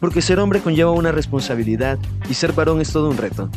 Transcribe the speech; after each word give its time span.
porque 0.00 0.22
ser 0.22 0.38
hombre 0.38 0.60
conlleva 0.60 0.90
una 0.90 1.12
responsabilidad 1.12 1.98
y 2.28 2.34
ser 2.34 2.52
varón 2.52 2.80
es 2.80 2.92
todo 2.92 3.10
un 3.10 3.16
reto. 3.16 3.48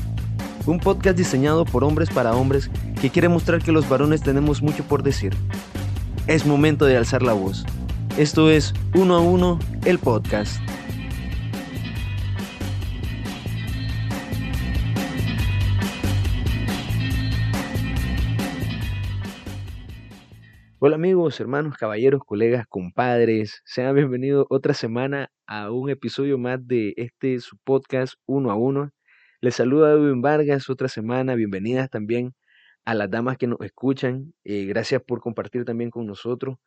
Un 0.65 0.79
podcast 0.79 1.17
diseñado 1.17 1.65
por 1.65 1.83
hombres 1.83 2.09
para 2.09 2.33
hombres 2.35 2.69
que 3.01 3.09
quiere 3.09 3.29
mostrar 3.29 3.61
que 3.61 3.71
los 3.71 3.89
varones 3.89 4.21
tenemos 4.21 4.61
mucho 4.61 4.83
por 4.83 5.03
decir. 5.03 5.33
Es 6.27 6.45
momento 6.45 6.85
de 6.85 6.97
alzar 6.97 7.23
la 7.23 7.33
voz. 7.33 7.65
Esto 8.17 8.51
es 8.51 8.73
Uno 8.93 9.15
a 9.15 9.21
Uno, 9.21 9.59
el 9.85 9.97
podcast. 9.97 10.59
Hola 20.83 20.95
amigos, 20.95 21.39
hermanos, 21.39 21.77
caballeros, 21.77 22.23
colegas, 22.25 22.65
compadres, 22.67 23.61
sean 23.65 23.93
bienvenidos 23.93 24.47
otra 24.49 24.73
semana 24.73 25.31
a 25.45 25.69
un 25.69 25.91
episodio 25.91 26.39
más 26.39 26.67
de 26.67 26.95
este 26.97 27.39
su 27.39 27.55
podcast 27.59 28.15
uno 28.25 28.49
a 28.49 28.55
uno. 28.55 28.89
Les 29.41 29.53
saluda 29.53 29.91
Edwin 29.91 30.23
Vargas 30.23 30.71
otra 30.71 30.87
semana, 30.87 31.35
bienvenidas 31.35 31.87
también 31.91 32.33
a 32.83 32.95
las 32.95 33.11
damas 33.11 33.37
que 33.37 33.45
nos 33.45 33.59
escuchan, 33.61 34.33
eh, 34.43 34.65
gracias 34.65 35.03
por 35.03 35.21
compartir 35.21 35.65
también 35.65 35.91
con 35.91 36.07
nosotros. 36.07 36.57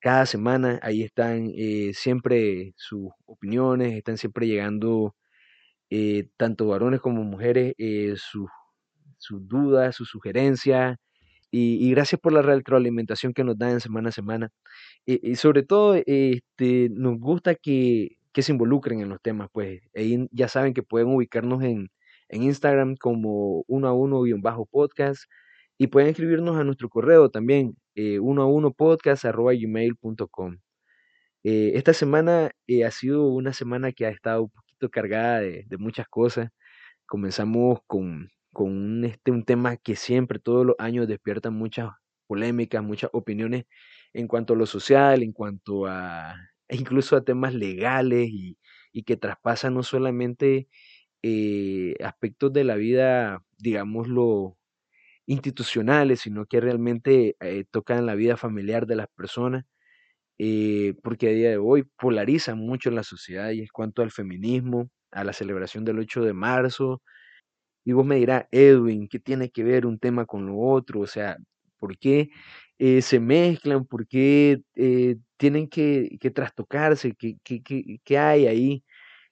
Cada 0.00 0.26
semana 0.26 0.78
ahí 0.82 1.02
están 1.02 1.50
eh, 1.56 1.92
siempre 1.94 2.74
sus 2.76 3.08
opiniones, 3.24 3.94
están 3.94 4.18
siempre 4.18 4.46
llegando 4.46 5.16
eh, 5.90 6.28
tanto 6.36 6.66
varones 6.68 7.00
como 7.00 7.24
mujeres 7.24 7.74
sus, 8.16 8.50
sus 9.16 9.48
dudas, 9.48 9.96
sus 9.96 10.10
sugerencias, 10.10 10.98
y, 11.50 11.90
gracias 11.90 12.20
por 12.20 12.32
la 12.32 12.42
retroalimentación 12.42 13.32
que 13.32 13.44
nos 13.44 13.58
dan 13.58 13.80
semana 13.80 14.10
a 14.10 14.12
semana. 14.12 14.50
Y, 15.06 15.36
sobre 15.36 15.62
todo, 15.62 15.94
este, 15.94 16.88
nos 16.90 17.18
gusta 17.18 17.54
que, 17.54 18.16
que, 18.32 18.42
se 18.42 18.52
involucren 18.52 19.00
en 19.00 19.08
los 19.08 19.20
temas, 19.22 19.48
pues 19.52 19.82
ya 20.32 20.48
saben 20.48 20.74
que 20.74 20.82
pueden 20.82 21.08
ubicarnos 21.08 21.62
en, 21.64 21.90
en 22.28 22.42
Instagram 22.42 22.96
como 22.96 23.64
uno 23.68 23.88
a 23.88 23.92
uno 23.94 24.22
bajo 24.40 24.66
podcast 24.66 25.24
y 25.78 25.88
pueden 25.88 26.10
escribirnos 26.10 26.56
a 26.56 26.64
nuestro 26.64 26.88
correo 26.88 27.30
también, 27.30 27.76
eh, 27.94 28.18
uno 28.18 28.42
a 28.42 28.46
uno 28.46 28.72
podcast 28.72 29.24
arroba 29.24 29.52
gmail.com. 29.54 30.58
Eh, 31.44 31.72
esta 31.76 31.92
semana 31.94 32.50
eh, 32.66 32.84
ha 32.84 32.90
sido 32.90 33.28
una 33.28 33.52
semana 33.52 33.92
que 33.92 34.06
ha 34.06 34.10
estado 34.10 34.44
un 34.44 34.50
poquito 34.50 34.90
cargada 34.90 35.40
de, 35.40 35.64
de 35.66 35.78
muchas 35.78 36.08
cosas. 36.08 36.50
Comenzamos 37.06 37.80
con 37.86 38.30
con 38.56 38.70
un, 38.72 39.04
este, 39.04 39.30
un 39.32 39.44
tema 39.44 39.76
que 39.76 39.96
siempre, 39.96 40.38
todos 40.38 40.64
los 40.66 40.76
años, 40.78 41.06
despierta 41.08 41.50
muchas 41.50 41.90
polémicas, 42.26 42.82
muchas 42.82 43.10
opiniones 43.12 43.66
en 44.14 44.28
cuanto 44.28 44.54
a 44.54 44.56
lo 44.56 44.64
social, 44.66 45.22
en 45.22 45.32
cuanto 45.32 45.86
a 45.86 46.34
incluso 46.70 47.16
a 47.16 47.24
temas 47.24 47.54
legales 47.54 48.28
y, 48.30 48.58
y 48.92 49.02
que 49.04 49.16
traspasan 49.18 49.74
no 49.74 49.82
solamente 49.82 50.68
eh, 51.22 51.94
aspectos 52.04 52.52
de 52.52 52.64
la 52.64 52.76
vida, 52.76 53.42
digámoslo, 53.58 54.56
institucionales, 55.26 56.20
sino 56.20 56.46
que 56.46 56.60
realmente 56.60 57.36
eh, 57.40 57.64
tocan 57.70 58.06
la 58.06 58.14
vida 58.14 58.36
familiar 58.36 58.86
de 58.86 58.96
las 58.96 59.08
personas, 59.16 59.64
eh, 60.38 60.94
porque 61.02 61.28
a 61.28 61.32
día 61.32 61.50
de 61.50 61.58
hoy 61.58 61.84
polarizan 61.98 62.58
mucho 62.58 62.90
la 62.90 63.02
sociedad 63.04 63.50
y 63.52 63.62
es 63.62 63.72
cuanto 63.72 64.02
al 64.02 64.10
feminismo, 64.10 64.90
a 65.12 65.24
la 65.24 65.32
celebración 65.32 65.84
del 65.84 65.98
8 66.00 66.24
de 66.24 66.32
marzo, 66.34 67.02
y 67.86 67.92
vos 67.92 68.06
me 68.06 68.16
dirás, 68.16 68.46
Edwin, 68.52 69.08
¿qué 69.08 69.20
tiene 69.20 69.50
que 69.50 69.64
ver 69.64 69.86
un 69.86 69.98
tema 70.00 70.26
con 70.26 70.46
lo 70.46 70.58
otro? 70.58 71.00
O 71.02 71.06
sea, 71.06 71.38
¿por 71.78 71.98
qué 71.98 72.30
eh, 72.78 73.02
se 73.02 73.20
mezclan? 73.20 73.86
¿Por 73.86 74.08
qué 74.08 74.62
eh, 74.74 75.16
tienen 75.38 75.68
que, 75.68 76.18
que 76.20 76.30
trastocarse? 76.32 77.14
¿Qué, 77.14 77.36
qué, 77.44 77.62
qué, 77.62 78.00
qué 78.04 78.18
hay 78.18 78.46
ahí? 78.48 78.84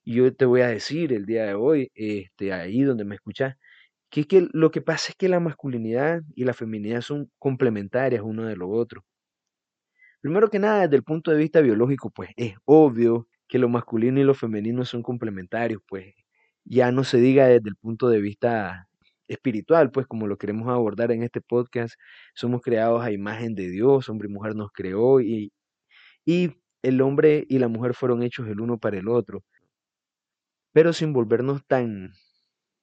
Y 0.05 0.15
yo 0.17 0.35
te 0.35 0.45
voy 0.47 0.63
a 0.63 0.69
decir 0.69 1.13
el 1.13 1.27
día 1.27 1.45
de 1.47 1.55
hoy, 1.55 1.91
este, 1.95 2.53
ahí 2.53 2.83
donde 2.83 3.05
me 3.05 3.17
escuchas, 3.17 3.57
que, 4.11 4.27
que 4.27 4.49
lo 4.53 4.71
que 4.71 4.83
pasa 4.83 5.11
es 5.13 5.17
que 5.17 5.29
la 5.29 5.41
masculinidad 5.41 6.23
y 6.37 6.45
la 6.45 6.55
feminidad 6.55 7.03
son 7.03 7.31
complementarias 7.41 8.23
uno 8.25 8.45
de 8.47 8.57
lo 8.57 8.71
otro. 8.71 9.05
Primero 10.21 10.49
que 10.51 10.59
nada, 10.59 10.83
desde 10.83 10.97
el 10.97 11.05
punto 11.05 11.31
de 11.31 11.37
vista 11.37 11.61
biológico, 11.61 12.11
pues 12.11 12.31
es 12.37 12.55
obvio 12.65 13.29
que 13.49 13.59
lo 13.59 13.69
masculino 13.69 14.21
y 14.21 14.25
lo 14.25 14.35
femenino 14.35 14.85
son 14.85 15.03
complementarios, 15.03 15.83
pues 15.87 16.15
ya 16.65 16.93
no 16.93 17.05
se 17.05 17.19
diga 17.19 17.47
desde 17.47 17.69
el 17.71 17.77
punto 17.77 18.09
de 18.09 18.21
vista 18.21 18.89
espiritual, 19.29 19.91
pues 19.91 20.07
como 20.07 20.27
lo 20.27 20.37
queremos 20.39 20.69
abordar 20.69 21.13
en 21.13 21.23
este 21.23 21.41
podcast, 21.41 21.95
somos 22.35 22.63
creados 22.63 23.03
a 23.03 23.13
imagen 23.13 23.55
de 23.55 23.69
Dios, 23.71 24.09
hombre 24.09 24.29
y 24.29 24.33
mujer 24.33 24.55
nos 24.57 24.71
creó 24.73 25.21
y, 25.21 25.53
y 26.27 26.53
el 26.83 27.01
hombre 27.03 27.47
y 27.49 27.59
la 27.59 27.69
mujer 27.69 27.95
fueron 27.95 28.23
hechos 28.23 28.49
el 28.49 28.61
uno 28.61 28.79
para 28.79 28.99
el 28.99 29.09
otro, 29.09 29.45
pero 30.73 30.93
sin 30.93 31.13
volvernos 31.13 31.65
tan, 31.67 32.13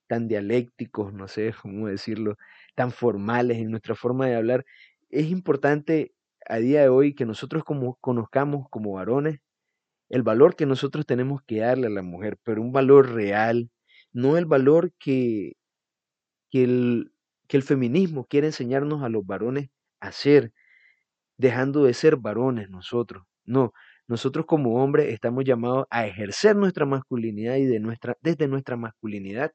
tan 0.07 0.27
dialécticos, 0.27 1.13
no 1.13 1.27
sé 1.27 1.53
cómo 1.61 1.87
decirlo, 1.87 2.37
tan 2.75 2.91
formales 2.91 3.57
en 3.57 3.71
nuestra 3.71 3.95
forma 3.95 4.27
de 4.27 4.35
hablar, 4.35 4.65
es 5.09 5.27
importante 5.31 6.13
a 6.47 6.57
día 6.57 6.81
de 6.81 6.89
hoy 6.89 7.15
que 7.15 7.25
nosotros 7.25 7.63
como 7.63 7.95
conozcamos 8.01 8.67
como 8.69 8.93
varones 8.93 9.39
el 10.11 10.23
valor 10.23 10.57
que 10.57 10.66
nosotros 10.66 11.05
tenemos 11.05 11.41
que 11.47 11.59
darle 11.59 11.88
a 11.88 11.89
la 11.89 12.01
mujer, 12.01 12.38
pero 12.44 12.61
un 12.61 12.73
valor 12.73 13.13
real, 13.13 13.72
no 14.11 14.38
el 14.38 14.45
valor 14.45 14.91
que, 14.99 15.53
que, 16.51 16.66
el, 16.66 17.13
que 17.47 17.55
el 17.55 17.63
feminismo 17.63 18.25
quiere 18.25 18.47
enseñarnos 18.47 19.03
a 19.03 19.09
los 19.09 19.25
varones 19.25 19.69
a 20.01 20.11
ser, 20.11 20.51
dejando 21.38 21.85
de 21.85 21.94
ser 21.94 22.17
varones 22.17 22.69
nosotros. 22.69 23.23
No, 23.45 23.72
nosotros 24.05 24.45
como 24.45 24.83
hombres 24.83 25.13
estamos 25.13 25.45
llamados 25.45 25.85
a 25.89 26.05
ejercer 26.05 26.57
nuestra 26.57 26.85
masculinidad 26.85 27.55
y 27.55 27.66
de 27.66 27.79
nuestra, 27.79 28.17
desde 28.22 28.49
nuestra 28.49 28.75
masculinidad 28.75 29.51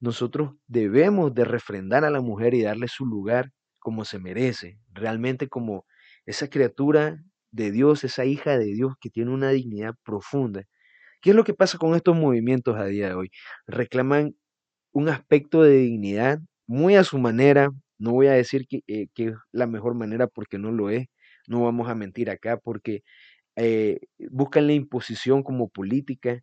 nosotros 0.00 0.54
debemos 0.66 1.32
de 1.32 1.44
refrendar 1.44 2.04
a 2.04 2.10
la 2.10 2.20
mujer 2.20 2.54
y 2.54 2.62
darle 2.62 2.88
su 2.88 3.06
lugar 3.06 3.52
como 3.78 4.04
se 4.04 4.18
merece, 4.18 4.80
realmente 4.92 5.48
como 5.48 5.86
esa 6.26 6.48
criatura 6.48 7.22
de 7.52 7.70
Dios, 7.70 8.04
esa 8.04 8.24
hija 8.24 8.58
de 8.58 8.66
Dios 8.66 8.94
que 9.00 9.10
tiene 9.10 9.32
una 9.32 9.50
dignidad 9.50 9.94
profunda. 10.04 10.64
¿Qué 11.22 11.30
es 11.30 11.36
lo 11.36 11.44
que 11.44 11.54
pasa 11.54 11.78
con 11.78 11.94
estos 11.94 12.16
movimientos 12.16 12.76
a 12.76 12.86
día 12.86 13.08
de 13.08 13.14
hoy? 13.14 13.30
Reclaman 13.66 14.34
un 14.92 15.08
aspecto 15.08 15.62
de 15.62 15.76
dignidad 15.78 16.40
muy 16.66 16.96
a 16.96 17.04
su 17.04 17.18
manera. 17.18 17.70
No 17.98 18.12
voy 18.12 18.28
a 18.28 18.32
decir 18.32 18.66
que, 18.68 18.82
eh, 18.88 19.08
es 19.16 19.34
la 19.52 19.66
mejor 19.66 19.94
manera 19.94 20.26
porque 20.28 20.58
no 20.58 20.72
lo 20.72 20.90
es. 20.90 21.08
No 21.48 21.62
vamos 21.64 21.88
a 21.88 21.94
mentir 21.94 22.30
acá 22.30 22.58
porque 22.58 23.02
eh, 23.56 24.00
buscan 24.30 24.66
la 24.66 24.74
imposición 24.74 25.42
como 25.42 25.68
política. 25.68 26.40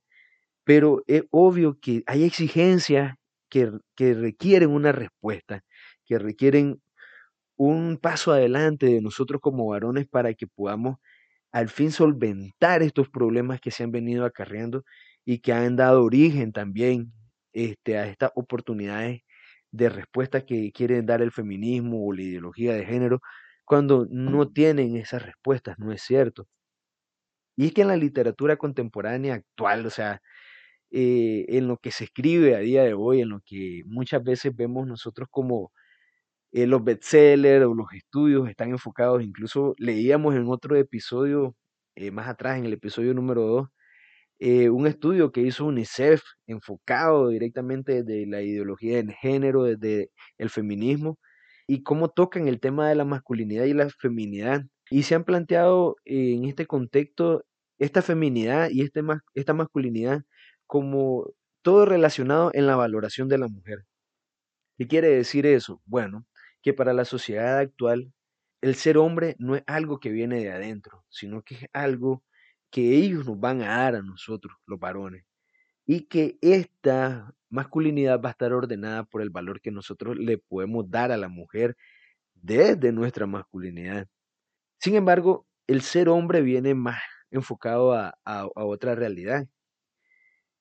Pero 0.65 1.03
es 1.07 1.23
obvio 1.31 1.79
que 1.81 2.03
hay 2.07 2.23
exigencias 2.25 3.15
que, 3.49 3.71
que 3.95 4.13
requieren 4.13 4.71
una 4.71 4.91
respuesta, 4.91 5.63
que 6.05 6.19
requieren 6.19 6.81
un 7.57 7.97
paso 7.97 8.31
adelante 8.31 8.87
de 8.87 9.01
nosotros 9.01 9.41
como 9.41 9.67
varones 9.67 10.07
para 10.07 10.33
que 10.33 10.47
podamos 10.47 10.97
al 11.51 11.69
fin 11.69 11.91
solventar 11.91 12.83
estos 12.83 13.09
problemas 13.09 13.59
que 13.61 13.71
se 13.71 13.83
han 13.83 13.91
venido 13.91 14.25
acarreando 14.25 14.83
y 15.25 15.39
que 15.39 15.53
han 15.53 15.75
dado 15.75 16.03
origen 16.03 16.53
también 16.53 17.13
este, 17.53 17.97
a 17.97 18.07
estas 18.07 18.31
oportunidades 18.35 19.21
de 19.71 19.89
respuesta 19.89 20.45
que 20.45 20.71
quieren 20.71 21.05
dar 21.05 21.21
el 21.21 21.31
feminismo 21.31 22.05
o 22.05 22.13
la 22.13 22.21
ideología 22.23 22.73
de 22.73 22.85
género 22.85 23.21
cuando 23.65 24.07
no 24.09 24.49
tienen 24.49 24.95
esas 24.97 25.23
respuestas, 25.23 25.77
no 25.79 25.91
es 25.91 26.01
cierto. 26.01 26.47
Y 27.55 27.67
es 27.67 27.73
que 27.73 27.81
en 27.81 27.87
la 27.89 27.97
literatura 27.97 28.57
contemporánea 28.57 29.35
actual, 29.35 29.85
o 29.85 29.89
sea, 29.89 30.21
eh, 30.91 31.45
en 31.49 31.67
lo 31.67 31.77
que 31.77 31.91
se 31.91 32.05
escribe 32.05 32.55
a 32.55 32.59
día 32.59 32.83
de 32.83 32.93
hoy, 32.93 33.21
en 33.21 33.29
lo 33.29 33.41
que 33.45 33.83
muchas 33.87 34.23
veces 34.23 34.55
vemos 34.55 34.87
nosotros 34.87 35.27
como 35.31 35.71
eh, 36.57 36.65
los 36.65 36.83
bestsellers 36.83 37.65
o 37.67 37.75
los 37.75 37.87
estudios 37.93 38.49
están 38.49 38.71
enfocados, 38.71 39.21
incluso 39.23 39.75
leíamos 39.77 40.35
en 40.35 40.47
otro 40.49 40.75
episodio, 40.75 41.55
eh, 41.95 42.09
más 42.11 42.27
atrás, 42.27 42.57
en 42.57 42.65
el 42.65 42.73
episodio 42.73 43.13
número 43.13 43.43
2, 43.43 43.67
eh, 44.39 44.69
un 44.69 44.87
estudio 44.87 45.31
que 45.31 45.41
hizo 45.41 45.65
UNICEF 45.65 46.23
enfocado 46.47 47.29
directamente 47.29 48.03
desde 48.03 48.27
la 48.27 48.41
ideología 48.41 49.03
de 49.03 49.13
género, 49.13 49.65
desde 49.65 50.11
el 50.39 50.49
feminismo, 50.49 51.19
y 51.67 51.83
cómo 51.83 52.09
tocan 52.09 52.47
el 52.47 52.59
tema 52.59 52.89
de 52.89 52.95
la 52.95 53.05
masculinidad 53.05 53.65
y 53.65 53.73
la 53.73 53.89
feminidad. 53.89 54.63
Y 54.89 55.03
se 55.03 55.15
han 55.15 55.25
planteado 55.25 55.97
en 56.05 56.45
este 56.45 56.65
contexto 56.67 57.43
esta 57.79 58.01
feminidad 58.01 58.69
y 58.71 58.81
este, 58.81 59.01
esta 59.35 59.53
masculinidad 59.53 60.23
como 60.67 61.27
todo 61.61 61.85
relacionado 61.85 62.51
en 62.53 62.67
la 62.67 62.75
valoración 62.75 63.27
de 63.29 63.37
la 63.39 63.47
mujer. 63.47 63.85
¿Qué 64.77 64.87
quiere 64.87 65.09
decir 65.09 65.45
eso? 65.45 65.81
Bueno, 65.85 66.25
que 66.61 66.73
para 66.73 66.93
la 66.93 67.05
sociedad 67.05 67.59
actual 67.59 68.13
el 68.61 68.75
ser 68.75 68.97
hombre 68.97 69.35
no 69.39 69.55
es 69.55 69.63
algo 69.67 69.99
que 69.99 70.09
viene 70.11 70.39
de 70.39 70.51
adentro, 70.51 71.05
sino 71.09 71.43
que 71.43 71.55
es 71.55 71.65
algo 71.73 72.23
que 72.71 72.95
ellos 72.97 73.25
nos 73.25 73.39
van 73.39 73.61
a 73.61 73.67
dar 73.83 73.95
a 73.95 74.01
nosotros, 74.01 74.57
los 74.65 74.79
varones, 74.79 75.25
y 75.85 76.07
que 76.07 76.37
esta 76.41 77.33
masculinidad 77.49 78.21
va 78.21 78.29
a 78.29 78.31
estar 78.33 78.53
ordenada 78.53 79.03
por 79.05 79.21
el 79.21 79.29
valor 79.29 79.61
que 79.61 79.71
nosotros 79.71 80.17
le 80.17 80.37
podemos 80.39 80.89
dar 80.89 81.11
a 81.11 81.17
la 81.17 81.29
mujer 81.29 81.77
desde 82.35 82.91
nuestra 82.91 83.27
masculinidad. 83.27 84.07
Sin 84.79 84.95
embargo, 84.95 85.47
el 85.67 85.81
ser 85.81 86.09
hombre 86.09 86.41
viene 86.41 86.75
más 86.75 87.01
enfocado 87.31 87.93
a, 87.93 88.15
a 88.25 88.47
otra 88.55 88.95
realidad, 88.95 89.47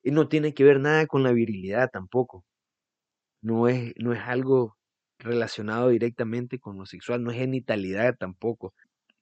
Y 0.03 0.11
no 0.11 0.27
tiene 0.29 0.55
que 0.55 0.65
ver 0.65 0.81
nada 0.81 1.07
con 1.07 1.23
la 1.23 1.33
virilidad 1.33 1.91
tampoco. 1.91 2.45
No 3.43 3.69
es, 3.69 3.93
no 3.97 4.13
es 4.13 4.21
algo 4.21 4.76
relacionado 5.19 5.89
directamente 5.89 6.59
con 6.59 6.79
lo 6.79 6.87
sexual, 6.87 7.23
no 7.23 7.31
es 7.31 7.39
genitalidad 7.39 8.17
tampoco. 8.17 8.75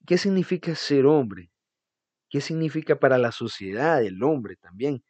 ¿Qué 0.07 0.19
significa 0.19 0.75
ser 0.75 1.07
hombre? 1.07 1.51
¿Qué 2.31 2.41
significa 2.41 2.99
para 2.99 3.19
la 3.19 3.33
sociedad 3.33 4.03
el 4.05 4.23
hombre 4.23 4.57
también? 4.57 5.03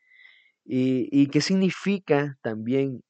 ¿Y, 0.65 1.27
qué 1.29 1.41
significa 1.41 2.39
también 2.43 3.03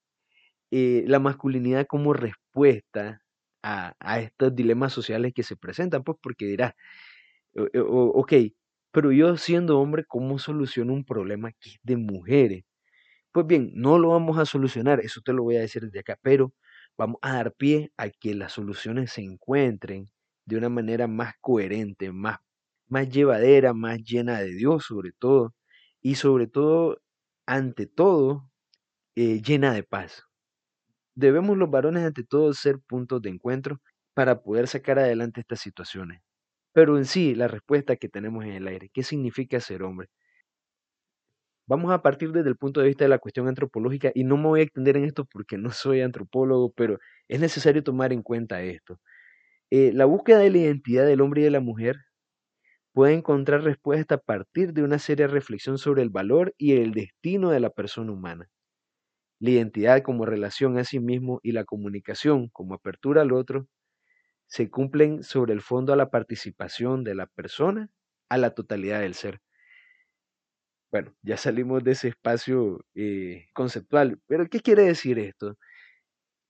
eh, 0.71 1.05
la 1.06 1.21
masculinidad 1.21 1.87
como 1.87 2.12
respuesta 2.12 3.23
a, 3.62 3.94
a, 4.00 4.21
estos 4.21 4.55
dilemas 4.55 4.93
sociales 4.93 5.32
que 5.35 5.43
se 5.43 5.56
presentan? 5.56 6.05
Pues 6.05 6.19
porque 6.23 6.47
dirás, 6.47 6.75
ok, 7.55 8.32
pero 8.93 9.12
yo 9.12 9.37
siendo 9.37 9.81
hombre, 9.81 10.05
¿cómo 10.06 10.38
soluciono 10.38 10.93
un 10.93 11.05
problema 11.05 11.53
que 11.53 11.71
es 11.71 11.79
de 11.82 11.97
mujeres? 11.97 12.65
Pues 13.32 13.47
bien, 13.47 13.73
no 13.75 13.99
lo 13.99 14.11
vamos 14.11 14.38
a 14.38 14.47
solucionar, 14.47 15.00
eso 15.00 15.21
te 15.23 15.32
lo 15.32 15.43
voy 15.43 15.56
a 15.56 15.61
decir 15.61 15.82
desde 15.82 16.00
acá, 16.00 16.19
pero 16.23 16.53
vamos 16.99 17.19
a 17.23 17.35
dar 17.35 17.52
pie 17.55 17.93
a 17.96 18.11
que 18.11 18.35
las 18.35 18.52
soluciones 18.52 19.12
se 19.12 19.23
encuentren 19.23 20.11
de 20.46 20.56
una 20.56 20.69
manera 20.69 21.06
más 21.08 21.35
coherente, 21.41 22.12
más, 22.12 22.38
más 22.88 23.08
llevadera, 23.08 23.73
más 23.75 24.02
llena 24.02 24.41
de 24.41 24.55
Dios 24.55 24.85
sobre 24.87 25.12
todo, 25.12 25.55
y 26.00 26.17
sobre 26.17 26.46
todo, 26.46 27.00
ante 27.46 27.87
todo, 27.87 28.50
eh, 29.17 29.43
llena 29.43 29.73
de 29.75 29.82
paz. 29.85 30.25
Debemos 31.17 31.56
los 31.58 31.70
varones 31.70 32.05
ante 32.05 32.25
todo 32.25 32.52
ser 32.55 32.79
puntos 32.81 33.23
de 33.23 33.31
encuentro 33.31 33.81
para 34.14 34.43
poder 34.43 34.69
sacar 34.69 34.99
adelante 34.99 35.40
estas 35.40 35.61
situaciones. 35.61 36.20
Pero 36.73 36.99
en 36.99 37.06
sí, 37.06 37.35
la 37.35 37.49
respuesta 37.49 37.97
que 37.97 38.08
tenemos 38.08 38.44
en 38.44 38.52
el 38.52 38.69
aire, 38.69 38.90
¿qué 38.93 39.02
significa 39.05 39.61
ser 39.61 39.82
hombre? 39.85 40.08
Vamos 41.66 41.93
a 41.93 42.02
partir 42.02 42.32
desde 42.32 42.50
el 42.50 42.56
punto 42.56 42.81
de 42.81 42.88
vista 42.88 43.05
de 43.05 43.08
la 43.08 43.19
cuestión 43.19 43.49
antropológica 43.49 44.11
y 44.14 44.25
no 44.25 44.37
me 44.37 44.44
voy 44.49 44.61
a 44.61 44.62
extender 44.64 44.96
en 44.99 45.05
esto 45.05 45.25
porque 45.25 45.56
no 45.58 45.70
soy 45.72 46.02
antropólogo, 46.02 46.72
pero 46.72 46.99
es 47.28 47.40
necesario 47.40 47.82
tomar 47.82 48.12
en 48.12 48.22
cuenta 48.22 48.62
esto. 48.62 49.00
Eh, 49.70 49.93
la 49.94 50.06
búsqueda 50.06 50.38
de 50.40 50.50
la 50.50 50.58
identidad 50.58 51.06
del 51.06 51.20
hombre 51.22 51.43
y 51.43 51.44
de 51.44 51.50
la 51.52 51.61
mujer 51.61 51.96
puede 52.93 53.14
encontrar 53.14 53.62
respuesta 53.62 54.16
a 54.16 54.19
partir 54.19 54.72
de 54.72 54.82
una 54.82 54.99
seria 54.99 55.26
reflexión 55.26 55.78
sobre 55.78 56.02
el 56.02 56.11
valor 56.11 56.55
y 56.58 56.72
el 56.75 56.93
destino 56.93 57.50
de 57.50 57.61
la 57.61 57.70
persona 57.70 58.12
humana. 58.12 58.49
La 59.40 59.50
identidad 59.50 60.02
como 60.02 60.26
relación 60.26 60.78
a 60.78 60.84
sí 60.84 61.00
mismo 61.00 61.40
y 61.44 61.52
la 61.52 61.64
comunicación 61.64 62.49
como 62.49 62.75
apertura 62.75 63.22
al 63.22 63.32
otro 63.32 63.69
se 64.46 64.70
cumplen 64.70 65.22
sobre 65.25 65.55
el 65.55 65.62
fondo 65.62 65.93
a 65.93 65.96
la 65.96 66.11
participación 66.11 67.05
de 67.05 67.14
la 67.16 67.26
persona 67.26 67.90
a 68.31 68.38
la 68.38 68.50
totalidad 68.55 69.00
del 69.00 69.14
ser. 69.14 69.40
Bueno, 70.94 71.12
ya 71.23 71.37
salimos 71.37 71.82
de 71.82 71.91
ese 71.91 72.06
espacio 72.06 72.87
eh, 72.94 73.46
conceptual, 73.52 74.20
pero 74.29 74.49
¿qué 74.49 74.61
quiere 74.61 74.85
decir 74.85 75.19
esto? 75.19 75.58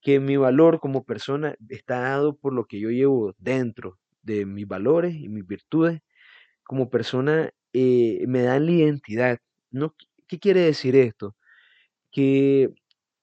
Que 0.01 0.19
mi 0.19 0.37
valor 0.37 0.79
como 0.79 1.03
persona 1.05 1.55
está 1.69 2.01
dado 2.01 2.37
por 2.37 2.53
lo 2.53 2.65
que 2.65 2.79
yo 2.79 2.91
llevo 2.91 3.33
dentro 3.39 3.97
de 4.21 4.45
mis 4.45 4.67
valores 4.67 5.15
y 5.15 5.29
mis 5.29 5.47
virtudes. 5.47 6.01
Como 6.63 6.91
persona 6.91 7.51
eh, 7.73 8.25
me 8.27 8.43
dan 8.43 8.67
la 8.67 8.71
identidad. 8.73 9.39
¿no? 9.71 9.95
¿Qué 10.27 10.39
quiere 10.39 10.61
decir 10.61 10.95
esto? 10.95 11.35
Que 12.11 12.69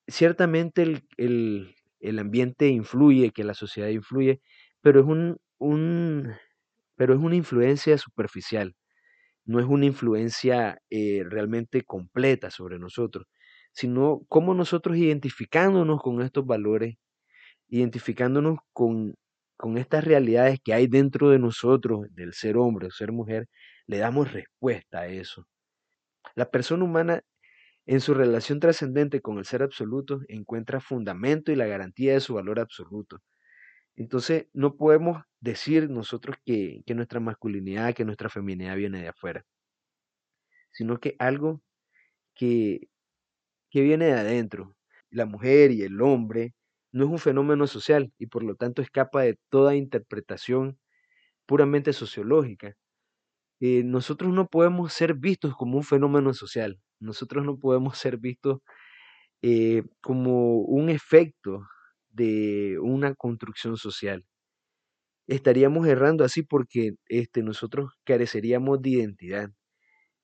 ciertamente 0.08 0.82
el, 0.82 1.76
el, 2.00 2.18
ambiente 2.18 2.68
influye, 2.68 3.32
que 3.32 3.44
la 3.44 3.54
sociedad 3.54 3.90
influye, 3.90 4.40
pero 4.82 5.00
es 5.00 5.06
un, 5.06 5.38
un 5.58 6.34
pero 6.96 7.14
es 7.14 7.20
una 7.20 7.36
influencia 7.36 7.98
superficial 7.98 8.74
no 9.44 9.60
es 9.60 9.66
una 9.66 9.86
influencia 9.86 10.80
eh, 10.90 11.24
realmente 11.28 11.82
completa 11.82 12.50
sobre 12.50 12.78
nosotros, 12.78 13.26
sino 13.72 14.22
cómo 14.28 14.54
nosotros 14.54 14.96
identificándonos 14.96 16.00
con 16.02 16.22
estos 16.22 16.46
valores, 16.46 16.96
identificándonos 17.68 18.58
con, 18.72 19.14
con 19.56 19.78
estas 19.78 20.04
realidades 20.04 20.60
que 20.62 20.74
hay 20.74 20.86
dentro 20.86 21.30
de 21.30 21.38
nosotros, 21.38 22.06
del 22.10 22.34
ser 22.34 22.56
hombre 22.56 22.88
o 22.88 22.90
ser 22.90 23.12
mujer, 23.12 23.48
le 23.86 23.98
damos 23.98 24.32
respuesta 24.32 25.00
a 25.00 25.06
eso. 25.08 25.46
La 26.34 26.50
persona 26.50 26.84
humana 26.84 27.22
en 27.86 28.00
su 28.00 28.14
relación 28.14 28.60
trascendente 28.60 29.20
con 29.20 29.38
el 29.38 29.44
ser 29.44 29.62
absoluto 29.62 30.20
encuentra 30.28 30.80
fundamento 30.80 31.52
y 31.52 31.56
la 31.56 31.66
garantía 31.66 32.14
de 32.14 32.20
su 32.20 32.34
valor 32.34 32.60
absoluto. 32.60 33.18
Entonces 33.96 34.46
no 34.52 34.76
podemos 34.76 35.22
decir 35.40 35.90
nosotros 35.90 36.36
que, 36.44 36.82
que 36.86 36.94
nuestra 36.94 37.20
masculinidad, 37.20 37.94
que 37.94 38.04
nuestra 38.04 38.28
feminidad 38.30 38.76
viene 38.76 39.00
de 39.02 39.08
afuera, 39.08 39.44
sino 40.72 40.98
que 40.98 41.16
algo 41.18 41.62
que, 42.34 42.88
que 43.70 43.82
viene 43.82 44.06
de 44.06 44.12
adentro. 44.14 44.76
La 45.10 45.26
mujer 45.26 45.72
y 45.72 45.82
el 45.82 46.00
hombre 46.02 46.54
no 46.92 47.04
es 47.04 47.10
un 47.10 47.18
fenómeno 47.18 47.66
social 47.66 48.12
y 48.18 48.26
por 48.26 48.44
lo 48.44 48.56
tanto 48.56 48.82
escapa 48.82 49.22
de 49.22 49.38
toda 49.50 49.76
interpretación 49.76 50.78
puramente 51.46 51.92
sociológica. 51.92 52.74
Eh, 53.60 53.84
nosotros 53.84 54.32
no 54.34 54.48
podemos 54.48 54.92
ser 54.92 55.14
vistos 55.14 55.54
como 55.56 55.78
un 55.78 55.84
fenómeno 55.84 56.34
social, 56.34 56.80
nosotros 57.00 57.44
no 57.44 57.58
podemos 57.58 57.98
ser 57.98 58.18
vistos 58.18 58.60
eh, 59.42 59.84
como 60.02 60.58
un 60.60 60.90
efecto 60.90 61.66
de 62.12 62.78
una 62.80 63.14
construcción 63.14 63.76
social. 63.76 64.24
Estaríamos 65.26 65.86
errando 65.86 66.24
así 66.24 66.42
porque 66.42 66.92
este, 67.08 67.42
nosotros 67.42 67.92
careceríamos 68.04 68.82
de 68.82 68.90
identidad, 68.90 69.50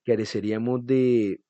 careceríamos 0.04 0.84
de, 0.86 1.40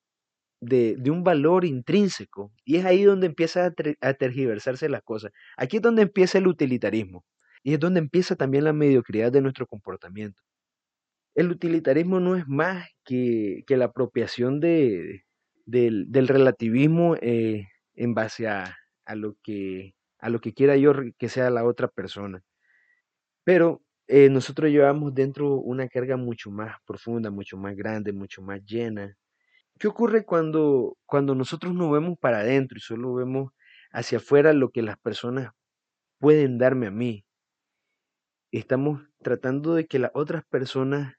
de, 0.61 1.11
un 1.11 1.25
valor 1.25 1.65
intrínseco. 1.65 2.53
Y 2.65 2.77
es 2.77 2.85
ahí 2.85 3.05
donde 3.05 3.27
empieza 3.27 3.67
a, 3.67 3.73
a 4.01 4.15
tergiversarse 4.15 4.89
las 4.89 5.03
cosas. 5.03 5.33
Aquí 5.57 5.77
es 5.77 5.83
donde 5.83 6.03
empieza 6.03 6.39
el 6.39 6.47
utilitarismo. 6.47 7.25
Y 7.63 7.75
es 7.75 7.81
donde 7.81 8.01
empieza 8.01 8.37
también 8.37 8.65
la 8.65 8.73
mediocridad 8.73 9.33
de 9.33 9.41
nuestro 9.41 9.67
comportamiento. 9.67 10.43
El 11.35 11.51
utilitarismo 11.51 12.21
no 12.21 12.37
es 12.37 12.49
más 12.49 12.89
que, 13.05 13.63
que 13.67 13.77
la 13.77 13.87
apropiación 13.87 14.61
de, 14.61 15.25
del, 15.67 16.11
del 16.11 16.29
relativismo 16.29 17.17
eh, 17.21 17.69
en 17.95 18.15
base 18.15 18.49
a, 18.49 18.77
a, 19.05 19.15
lo 19.15 19.37
que 19.43 19.95
a 20.19 20.29
lo 20.31 20.41
que 20.41 20.55
quiera 20.55 20.77
yo 20.77 20.93
que 21.19 21.29
sea 21.29 21.51
la 21.51 21.65
otra 21.65 21.89
persona. 21.89 22.43
Pero 23.45 23.83
eh, 24.07 24.29
nosotros 24.31 24.71
llevamos 24.71 25.15
dentro 25.15 25.55
una 25.57 25.89
carga 25.89 26.17
mucho 26.17 26.51
más 26.51 26.77
profunda, 26.87 27.31
mucho 27.31 27.57
más 27.57 27.77
grande, 27.77 28.13
mucho 28.13 28.43
más 28.43 28.65
llena. 28.65 29.17
¿Qué 29.79 29.89
ocurre 29.89 30.25
cuando, 30.25 30.97
cuando 31.07 31.35
nosotros 31.35 31.75
no 31.75 31.91
vemos 31.91 32.19
para 32.19 32.41
adentro 32.41 32.79
y 32.79 32.81
solo 32.81 33.15
vemos 33.15 33.53
hacia 33.93 34.19
afuera 34.19 34.53
lo 34.53 34.71
que 34.71 34.83
las 34.83 34.99
personas 34.99 35.53
pueden 36.19 36.59
darme 36.59 36.89
a 36.89 36.91
mí? 36.91 37.25
Estamos 38.51 39.03
tratando 39.23 39.75
de 39.75 39.87
que 39.87 39.99
las 39.99 40.11
otras 40.15 40.45
personas 40.47 41.15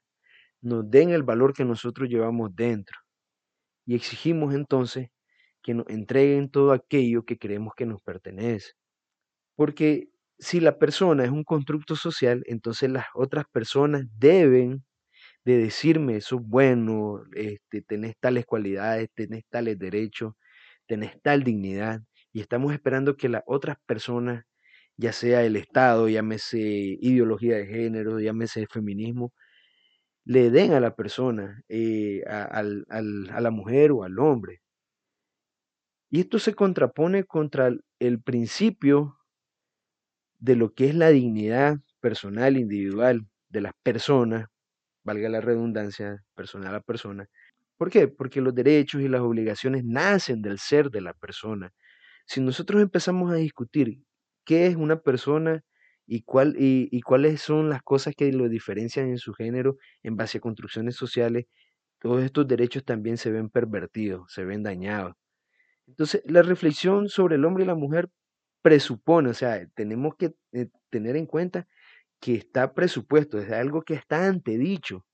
nos 0.60 0.90
den 0.90 1.10
el 1.10 1.22
valor 1.22 1.54
que 1.54 1.64
nosotros 1.64 2.08
llevamos 2.08 2.54
dentro. 2.54 2.98
Y 3.86 3.94
exigimos 3.94 4.54
entonces 4.54 5.10
que 5.62 5.74
nos 5.74 5.88
entreguen 5.88 6.50
todo 6.50 6.72
aquello 6.72 7.24
que 7.24 7.38
creemos 7.38 7.74
que 7.74 7.86
nos 7.86 8.02
pertenece. 8.02 8.72
Porque 9.60 10.08
si 10.38 10.58
la 10.58 10.78
persona 10.78 11.22
es 11.22 11.30
un 11.30 11.44
constructo 11.44 11.94
social, 11.94 12.42
entonces 12.46 12.88
las 12.90 13.04
otras 13.14 13.44
personas 13.52 14.06
deben 14.18 14.86
de 15.44 15.58
decirme, 15.58 16.16
eso 16.16 16.36
es 16.36 16.42
bueno, 16.46 17.22
este, 17.34 17.82
tenés 17.82 18.16
tales 18.18 18.46
cualidades, 18.46 19.10
tenés 19.14 19.44
tales 19.50 19.78
derechos, 19.78 20.32
tenés 20.86 21.20
tal 21.20 21.44
dignidad, 21.44 22.00
y 22.32 22.40
estamos 22.40 22.72
esperando 22.72 23.18
que 23.18 23.28
las 23.28 23.42
otras 23.46 23.76
personas, 23.84 24.46
ya 24.96 25.12
sea 25.12 25.44
el 25.44 25.56
Estado, 25.56 26.08
llámese 26.08 26.58
ideología 26.58 27.58
de 27.58 27.66
género, 27.66 28.18
llámese 28.18 28.66
feminismo, 28.66 29.34
le 30.24 30.50
den 30.50 30.72
a 30.72 30.80
la 30.80 30.96
persona, 30.96 31.62
eh, 31.68 32.22
a, 32.26 32.44
a 32.60 33.40
la 33.42 33.50
mujer 33.50 33.92
o 33.92 34.04
al 34.04 34.18
hombre. 34.20 34.62
Y 36.10 36.20
esto 36.20 36.38
se 36.38 36.54
contrapone 36.54 37.24
contra 37.24 37.70
el 37.98 38.22
principio 38.22 39.19
de 40.40 40.56
lo 40.56 40.74
que 40.74 40.88
es 40.88 40.94
la 40.94 41.10
dignidad 41.10 41.78
personal, 42.00 42.56
individual 42.56 43.26
de 43.50 43.60
las 43.60 43.72
personas, 43.82 44.46
valga 45.04 45.28
la 45.28 45.40
redundancia, 45.40 46.24
personal 46.34 46.74
a 46.74 46.80
persona. 46.80 47.28
¿Por 47.76 47.90
qué? 47.90 48.08
Porque 48.08 48.40
los 48.40 48.54
derechos 48.54 49.02
y 49.02 49.08
las 49.08 49.22
obligaciones 49.22 49.84
nacen 49.84 50.42
del 50.42 50.58
ser 50.58 50.90
de 50.90 51.00
la 51.02 51.14
persona. 51.14 51.72
Si 52.26 52.40
nosotros 52.40 52.82
empezamos 52.82 53.32
a 53.32 53.36
discutir 53.36 54.02
qué 54.44 54.66
es 54.66 54.76
una 54.76 55.00
persona 55.00 55.62
y, 56.06 56.22
cuál, 56.22 56.56
y, 56.58 56.88
y 56.90 57.02
cuáles 57.02 57.40
son 57.42 57.70
las 57.70 57.82
cosas 57.82 58.14
que 58.16 58.32
lo 58.32 58.48
diferencian 58.48 59.08
en 59.08 59.18
su 59.18 59.34
género 59.34 59.76
en 60.02 60.16
base 60.16 60.38
a 60.38 60.40
construcciones 60.40 60.96
sociales, 60.96 61.46
todos 62.00 62.22
estos 62.24 62.48
derechos 62.48 62.84
también 62.84 63.18
se 63.18 63.30
ven 63.30 63.50
pervertidos, 63.50 64.32
se 64.32 64.44
ven 64.44 64.62
dañados. 64.62 65.14
Entonces, 65.86 66.22
la 66.26 66.42
reflexión 66.42 67.08
sobre 67.08 67.36
el 67.36 67.44
hombre 67.44 67.64
y 67.64 67.66
la 67.66 67.74
mujer 67.74 68.10
presupone, 68.62 69.30
o 69.30 69.34
sea, 69.34 69.66
tenemos 69.74 70.16
que 70.16 70.34
eh, 70.52 70.68
tener 70.90 71.16
en 71.16 71.26
cuenta 71.26 71.66
que 72.20 72.34
está 72.34 72.74
presupuesto, 72.74 73.38
es 73.38 73.50
algo 73.52 73.82
que 73.82 73.94
está 73.94 74.26
antedicho. 74.26 75.06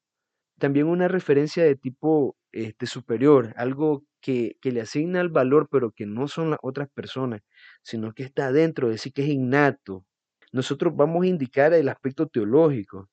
También 0.58 0.86
una 0.86 1.08
referencia 1.08 1.64
de 1.64 1.76
tipo 1.76 2.36
este, 2.52 2.86
superior, 2.86 3.52
algo 3.56 4.04
que, 4.20 4.56
que 4.60 4.72
le 4.72 4.80
asigna 4.80 5.20
el 5.20 5.28
valor, 5.28 5.68
pero 5.70 5.92
que 5.92 6.06
no 6.06 6.28
son 6.28 6.50
las 6.50 6.60
otras 6.62 6.88
personas, 6.90 7.42
sino 7.82 8.12
que 8.14 8.24
está 8.24 8.52
dentro, 8.52 8.88
decir 8.88 9.12
que 9.12 9.22
es 9.22 9.28
innato. 9.28 10.04
Nosotros 10.52 10.96
vamos 10.96 11.24
a 11.24 11.28
indicar 11.28 11.74
el 11.74 11.88
aspecto 11.88 12.26
teológico 12.28 13.10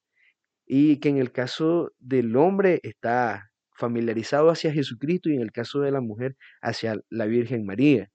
y 0.65 0.99
que 0.99 1.09
en 1.09 1.17
el 1.17 1.31
caso 1.31 1.91
del 1.99 2.35
hombre 2.35 2.79
está 2.83 3.51
familiarizado 3.75 4.49
hacia 4.49 4.71
Jesucristo 4.73 5.29
y 5.29 5.35
en 5.35 5.41
el 5.41 5.51
caso 5.51 5.81
de 5.81 5.91
la 5.91 6.01
mujer 6.01 6.37
hacia 6.61 6.99
la 7.09 7.25
Virgen 7.25 7.65
María. 7.65 8.09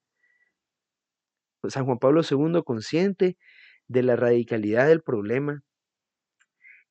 San 1.68 1.84
Juan 1.86 1.98
Pablo 1.98 2.22
II, 2.22 2.62
consciente 2.64 3.36
de 3.88 4.02
la 4.02 4.16
radicalidad 4.16 4.88
del 4.88 5.02
problema, 5.02 5.62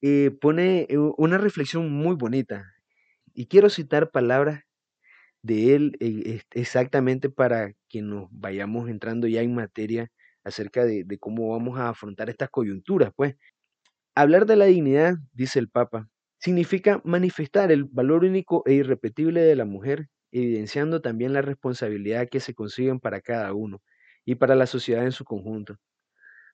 eh, 0.02 0.32
pone 0.42 0.86
eh, 0.90 0.98
una 1.18 1.38
reflexión 1.38 1.92
muy 1.92 2.16
bonita. 2.16 2.74
Y 3.34 3.48
quiero 3.48 3.70
citar 3.70 4.12
palabras 4.12 4.64
de 5.44 5.76
él 5.76 5.98
eh, 6.00 6.42
exactamente 6.52 7.30
para 7.30 7.74
que 7.90 8.02
nos 8.02 8.28
vayamos 8.32 8.90
entrando 8.90 9.28
ya 9.28 9.42
en 9.42 9.56
materia 9.56 10.12
acerca 10.44 10.86
de, 10.86 11.04
de 11.06 11.20
cómo 11.20 11.50
vamos 11.52 11.80
a 11.80 11.90
afrontar 11.90 12.30
estas 12.30 12.50
coyunturas. 12.50 13.12
Pues 13.16 13.36
hablar 14.16 14.46
de 14.46 14.56
la 14.58 14.66
dignidad, 14.66 15.16
dice 15.34 15.60
el 15.60 15.70
Papa, 15.70 16.10
significa 16.40 17.02
manifestar 17.06 17.72
el 17.72 17.86
valor 17.86 18.26
único 18.26 18.64
e 18.66 18.74
irrepetible 18.74 19.42
de 19.42 19.56
la 19.56 19.66
mujer, 19.66 20.10
evidenciando 20.32 21.02
también 21.02 21.34
la 21.34 21.42
responsabilidad 21.42 22.28
que 22.30 22.40
se 22.40 22.54
consiguen 22.56 23.00
para 23.00 23.22
cada 23.22 23.54
uno 23.54 23.82
y 24.28 24.36
para 24.36 24.56
la 24.56 24.68
sociedad 24.68 25.06
en 25.06 25.14
su 25.14 25.24
conjunto. 25.24 25.78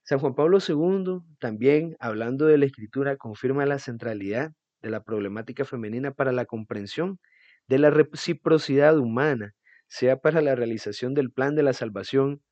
San 0.04 0.20
Juan 0.20 0.36
Pablo 0.36 0.60
II, 0.66 1.22
también 1.40 1.98
hablando 2.00 2.46
de 2.46 2.60
la 2.60 2.66
escritura, 2.66 3.18
confirma 3.18 3.66
la 3.66 3.80
centralidad 3.80 4.52
de 4.84 4.92
la 4.92 5.04
problemática 5.04 5.66
femenina 5.66 6.12
para 6.12 6.32
la 6.32 6.46
comprensión 6.46 7.20
de 7.68 7.80
la 7.80 7.90
reciprocidad 7.90 8.96
humana, 9.00 9.56
sea 9.88 10.18
para 10.18 10.42
la 10.42 10.54
realización 10.54 11.16
del 11.16 11.32
plan 11.32 11.56
de 11.56 11.64
la 11.64 11.74
salvación, 11.74 12.44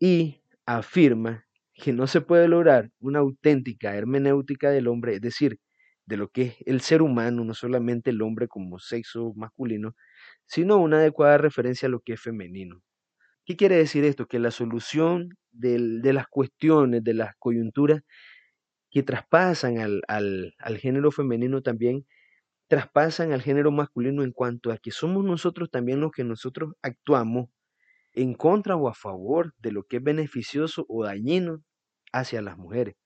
y 0.00 0.42
afirma 0.66 1.46
que 1.74 1.92
no 1.92 2.08
se 2.08 2.20
puede 2.20 2.48
lograr 2.48 2.90
una 2.98 3.20
auténtica 3.20 3.94
hermenéutica 3.94 4.70
del 4.70 4.88
hombre, 4.88 5.14
es 5.14 5.20
decir, 5.20 5.60
de 6.06 6.16
lo 6.16 6.28
que 6.30 6.42
es 6.42 6.56
el 6.66 6.80
ser 6.80 7.02
humano, 7.02 7.44
no 7.44 7.54
solamente 7.54 8.10
el 8.10 8.20
hombre 8.22 8.48
como 8.48 8.80
sexo 8.80 9.32
masculino, 9.36 9.94
sino 10.46 10.78
una 10.78 10.96
adecuada 10.96 11.38
referencia 11.38 11.86
a 11.86 11.90
lo 11.90 12.00
que 12.00 12.14
es 12.14 12.20
femenino. 12.20 12.82
¿Qué 13.48 13.56
quiere 13.56 13.76
decir 13.76 14.04
esto? 14.04 14.26
Que 14.26 14.38
la 14.38 14.50
solución 14.50 15.30
de 15.52 16.12
las 16.12 16.26
cuestiones, 16.28 17.02
de 17.02 17.14
las 17.14 17.34
coyunturas 17.38 18.02
que 18.90 19.02
traspasan 19.02 19.78
al, 19.78 20.02
al, 20.06 20.78
género 20.78 21.10
femenino 21.10 21.62
también, 21.62 22.06
traspasan 22.66 23.32
al 23.32 23.40
género 23.40 23.70
masculino 23.70 24.22
en 24.22 24.32
cuanto 24.32 24.70
a 24.70 24.76
que 24.76 24.90
somos 24.90 25.24
nosotros 25.24 25.70
también 25.70 25.98
los 25.98 26.12
que 26.12 26.24
nosotros 26.24 26.74
actuamos 26.82 27.48
en 28.12 28.34
contra 28.34 28.76
o 28.76 28.86
a 28.86 28.92
favor 28.92 29.54
de 29.56 29.72
lo 29.72 29.84
que 29.84 29.96
es 29.96 30.02
beneficioso 30.02 30.84
o 30.86 31.04
dañino 31.04 31.62
hacia 32.12 32.42
las 32.42 32.58
mujeres. 32.58 32.96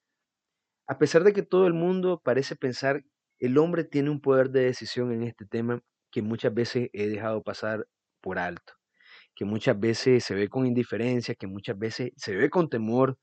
A 0.89 0.99
pesar 0.99 1.23
de 1.23 1.33
que 1.33 1.45
todo 1.45 1.69
el 1.69 1.75
mundo 1.75 2.21
parece 2.25 2.57
pensar, 2.57 3.05
el 3.39 3.59
hombre 3.59 3.85
tiene 3.85 4.11
un 4.11 4.21
poder 4.21 4.51
de 4.51 4.65
decisión 4.65 5.13
en 5.13 5.23
este 5.23 5.47
tema 5.47 5.83
que 6.11 6.21
muchas 6.21 6.53
veces 6.53 6.91
he 6.93 7.07
dejado 7.07 7.45
pasar 7.45 7.87
por 8.21 8.41
alto 8.41 8.82
que 9.35 9.45
muchas 9.45 9.79
veces 9.81 10.25
se 10.25 10.35
ve 10.35 10.49
con 10.49 10.67
indiferencia, 10.67 11.35
que 11.35 11.47
muchas 11.47 11.79
veces 11.79 12.13
se 12.17 12.37
ve 12.37 12.51
con 12.51 12.69
temor 12.69 13.19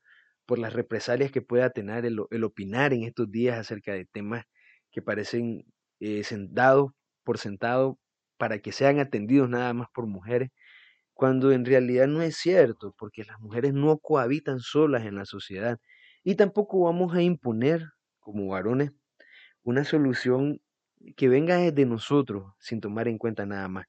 por 0.46 0.58
las 0.58 0.72
represalias 0.72 1.30
que 1.32 1.42
pueda 1.42 1.70
tener 1.70 2.04
el, 2.06 2.44
opinar 2.44 2.92
en 2.92 3.04
estos 3.04 3.30
días 3.30 3.58
acerca 3.58 3.92
de 3.94 4.06
temas 4.06 4.44
que 4.90 5.02
parecen 5.02 5.64
eh, 6.00 6.22
dados 6.50 6.92
por 7.24 7.38
sentado 7.38 7.98
para 8.38 8.58
que 8.60 8.72
sean 8.72 8.98
atendidos 8.98 9.48
nada 9.48 9.72
más 9.74 9.88
por 9.94 10.06
mujeres, 10.06 10.50
cuando 11.14 11.52
en 11.52 11.64
realidad 11.64 12.08
no 12.08 12.22
es 12.22 12.36
cierto, 12.36 12.94
porque 12.98 13.24
las 13.24 13.38
mujeres 13.40 13.74
no 13.74 13.98
cohabitan 13.98 14.60
solas 14.60 15.04
en 15.04 15.16
la 15.16 15.26
sociedad 15.26 15.78
y 16.24 16.36
tampoco 16.36 16.80
vamos 16.82 17.14
a 17.14 17.22
imponer 17.22 17.84
como 18.20 18.48
varones 18.48 18.92
una 19.62 19.84
solución 19.84 20.60
que 21.16 21.28
venga 21.28 21.56
desde 21.58 21.86
nosotros 21.86 22.52
sin 22.58 22.80
tomar 22.80 23.08
en 23.08 23.18
cuenta 23.18 23.46
nada 23.46 23.68
más. 23.68 23.86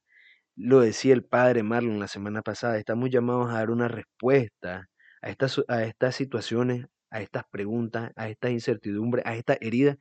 Lo 0.56 0.80
decía 0.80 1.14
el 1.14 1.24
padre 1.24 1.62
Marlon 1.62 1.98
la 1.98 2.08
semana 2.08 2.42
pasada, 2.42 2.78
estamos 2.78 3.10
llamados 3.10 3.50
a 3.50 3.54
dar 3.54 3.70
una 3.70 3.88
respuesta 3.88 4.88
a 5.22 5.30
estas, 5.30 5.62
a 5.68 5.84
estas 5.84 6.14
situaciones, 6.14 6.86
a 7.10 7.22
estas 7.22 7.44
preguntas, 7.50 8.12
a 8.16 8.28
estas 8.28 8.50
incertidumbres, 8.52 9.24
a 9.26 9.34
estas 9.36 9.58
heridas, 9.60 9.96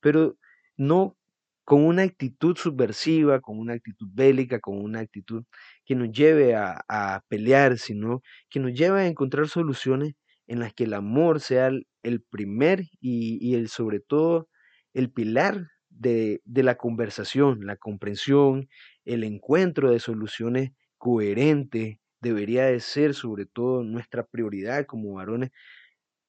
pero 0.00 0.36
no 0.76 1.16
con 1.64 1.84
una 1.84 2.02
actitud 2.02 2.56
subversiva, 2.56 3.40
con 3.40 3.58
una 3.58 3.74
actitud 3.74 4.08
bélica, 4.12 4.60
con 4.60 4.82
una 4.82 5.00
actitud 5.00 5.44
que 5.86 5.94
nos 5.94 6.10
lleve 6.12 6.54
a, 6.54 6.84
a 6.88 7.22
pelear, 7.28 7.78
sino 7.78 8.22
que 8.50 8.60
nos 8.60 8.74
lleve 8.74 9.00
a 9.00 9.06
encontrar 9.06 9.48
soluciones 9.48 10.14
en 10.46 10.60
las 10.60 10.74
que 10.74 10.84
el 10.84 10.94
amor 10.94 11.40
sea 11.40 11.68
el, 12.02 12.22
primer 12.30 12.82
y, 13.00 13.38
y, 13.40 13.54
el 13.54 13.68
sobre 13.68 14.00
todo 14.00 14.48
el 14.92 15.10
pilar 15.10 15.68
de, 15.88 16.42
de 16.44 16.62
la 16.62 16.76
conversación, 16.76 17.64
la 17.66 17.76
comprensión, 17.76 18.68
el 19.04 19.24
encuentro 19.24 19.90
de 19.90 20.00
soluciones 20.00 20.72
coherentes 20.98 21.98
debería 22.20 22.66
de 22.66 22.80
ser 22.80 23.14
sobre 23.14 23.46
todo 23.46 23.82
nuestra 23.84 24.24
prioridad 24.24 24.86
como 24.86 25.14
varones 25.14 25.50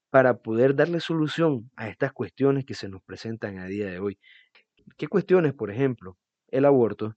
para 0.10 0.38
poder 0.42 0.76
darle 0.76 1.00
solución 1.00 1.72
a 1.76 1.90
estas 1.90 2.14
cuestiones 2.14 2.66
que 2.66 2.74
se 2.76 2.90
nos 2.90 3.02
presentan 3.04 3.60
a 3.60 3.68
día 3.68 3.88
de 3.88 4.00
hoy. 4.00 4.20
¿Qué 4.98 5.08
cuestiones? 5.08 5.54
Por 5.54 5.72
ejemplo, 5.72 6.18
el 6.50 6.66
aborto. 6.66 7.16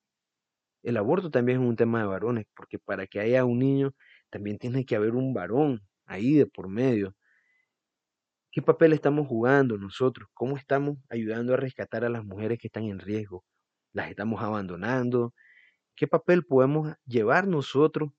El 0.83 0.97
aborto 0.97 1.31
también 1.31 1.63
es 1.63 1.69
un 1.69 1.77
tema 1.77 2.01
de 2.01 2.07
varones, 2.07 2.47
porque 2.57 2.79
para 2.79 3.07
que 3.07 3.21
haya 3.21 3.45
un 3.45 3.59
niño 3.61 3.95
también 4.31 4.59
tiene 4.59 4.85
que 4.85 4.97
haber 4.97 5.15
un 5.15 5.35
varón 5.35 5.81
ahí 6.07 6.35
de 6.35 6.47
por 6.47 6.69
medio. 6.69 7.15
¿Qué 8.51 8.63
papel 8.63 8.93
estamos 8.93 9.27
jugando 9.29 9.77
nosotros? 9.79 10.29
¿Cómo 10.35 10.57
estamos 10.57 10.99
ayudando 11.11 11.55
a 11.55 11.57
rescatar 11.57 12.05
a 12.05 12.09
las 12.09 12.25
mujeres 12.25 12.59
que 12.59 12.69
están 12.69 12.85
en 12.85 12.99
riesgo? 12.99 13.45
¿Las 13.93 14.11
estamos 14.11 14.43
abandonando? 14.43 15.35
¿Qué 15.99 16.07
papel 16.07 16.45
podemos 16.45 16.95
llevar 17.07 17.49
nosotros 17.49 18.13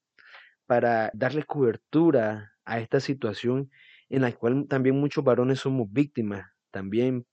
para 0.65 1.12
darle 1.13 1.43
cobertura 1.43 2.51
a 2.65 2.81
esta 2.81 3.00
situación 3.00 3.71
en 4.09 4.24
la 4.24 4.33
cual 4.33 4.67
también 4.67 5.00
muchos 5.00 5.24
varones 5.24 5.62
somos 5.62 5.89
víctimas, 5.89 6.45
también 6.71 7.25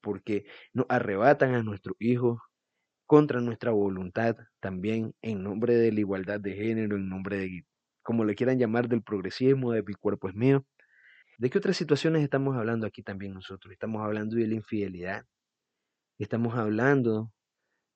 porque 0.00 0.46
nos 0.72 0.86
arrebatan 0.88 1.54
a 1.54 1.62
nuestros 1.62 1.96
hijos 1.98 2.40
contra 3.04 3.42
nuestra 3.42 3.72
voluntad, 3.72 4.36
también 4.58 5.14
en 5.20 5.42
nombre 5.42 5.74
de 5.74 5.92
la 5.92 6.00
igualdad 6.00 6.40
de 6.40 6.54
género, 6.54 6.96
en 6.96 7.10
nombre 7.10 7.36
de, 7.36 7.66
como 8.02 8.24
le 8.24 8.34
quieran 8.34 8.58
llamar, 8.58 8.88
del 8.88 9.02
progresismo, 9.02 9.72
de 9.72 9.82
mi 9.82 9.92
cuerpo 9.92 10.30
es 10.30 10.34
mío. 10.34 10.64
¿De 11.36 11.50
qué 11.50 11.58
otras 11.58 11.76
situaciones 11.76 12.22
estamos 12.22 12.56
hablando 12.56 12.86
aquí 12.86 13.02
también 13.02 13.34
nosotros? 13.34 13.70
Estamos 13.70 14.02
hablando 14.02 14.36
de 14.36 14.46
la 14.46 14.54
infidelidad, 14.54 15.26
estamos 16.18 16.54
hablando 16.54 17.30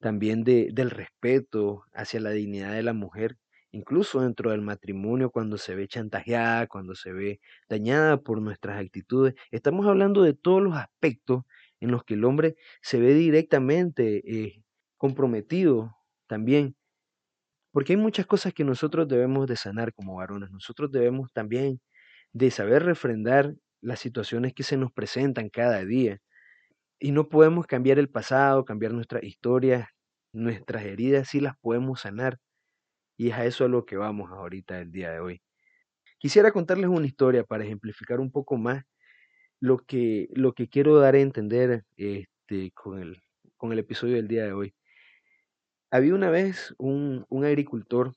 también 0.01 0.45
de, 0.45 0.71
del 0.73 0.91
respeto 0.91 1.85
hacia 1.93 2.21
la 2.21 2.31
dignidad 2.31 2.73
de 2.73 2.83
la 2.83 2.93
mujer, 2.93 3.39
incluso 3.73 4.21
dentro 4.21 4.51
del 4.51 4.63
matrimonio, 4.63 5.31
cuando 5.31 5.59
se 5.59 5.75
ve 5.75 5.89
chantajeada, 5.89 6.67
cuando 6.67 6.95
se 6.95 7.13
ve 7.13 7.41
dañada 7.69 8.19
por 8.19 8.41
nuestras 8.41 8.79
actitudes. 8.81 9.35
Estamos 9.51 9.87
hablando 9.87 10.23
de 10.23 10.35
todos 10.35 10.63
los 10.63 10.77
aspectos 10.77 11.45
en 11.81 11.91
los 11.91 12.05
que 12.05 12.15
el 12.15 12.25
hombre 12.25 12.57
se 12.83 13.01
ve 13.01 13.15
directamente 13.15 14.23
eh, 14.25 14.63
comprometido 14.97 15.97
también. 16.27 16.77
Porque 17.73 17.95
hay 17.95 17.97
muchas 17.99 18.27
cosas 18.27 18.55
que 18.55 18.65
nosotros 18.65 19.09
debemos 19.09 19.47
de 19.49 19.57
sanar 19.57 19.93
como 19.93 20.17
varones. 20.17 20.51
Nosotros 20.51 20.93
debemos 20.93 21.33
también 21.33 21.81
de 22.33 22.51
saber 22.51 22.85
refrendar 22.85 23.55
las 23.81 24.01
situaciones 24.01 24.55
que 24.55 24.63
se 24.63 24.77
nos 24.77 24.93
presentan 24.93 25.51
cada 25.51 25.85
día. 25.85 26.21
Y 27.05 27.13
no 27.13 27.29
podemos 27.29 27.67
cambiar 27.67 27.99
el 27.99 28.09
pasado, 28.09 28.65
cambiar 28.65 28.95
nuestra 28.95 29.23
historia, 29.23 29.91
nuestras 30.33 30.87
heridas 30.87 31.29
sí 31.29 31.39
las 31.39 31.55
podemos 31.59 32.01
sanar. 32.01 32.39
Y 33.19 33.29
es 33.29 33.35
a 33.35 33.45
eso 33.45 33.67
a 33.67 33.69
lo 33.69 33.85
que 33.85 33.99
vamos 33.99 34.31
ahorita 34.31 34.81
el 34.81 34.91
día 34.91 35.11
de 35.11 35.21
hoy. 35.21 35.43
Quisiera 36.19 36.51
contarles 36.51 36.89
una 36.89 37.07
historia 37.07 37.45
para 37.45 37.63
ejemplificar 37.63 38.21
un 38.21 38.33
poco 38.33 38.57
más 38.57 38.85
lo 39.61 39.81
que, 39.81 40.29
lo 40.33 40.55
que 40.55 40.71
quiero 40.71 40.97
dar 40.99 41.15
a 41.15 41.21
entender 41.21 41.85
este, 41.99 42.71
con, 42.73 42.99
el, 42.99 43.23
con 43.59 43.75
el 43.75 43.81
episodio 43.81 44.15
del 44.15 44.29
día 44.29 44.45
de 44.45 44.55
hoy. 44.55 44.75
Había 45.91 46.15
una 46.15 46.31
vez 46.31 46.75
un, 46.79 47.27
un 47.29 47.45
agricultor 47.45 48.15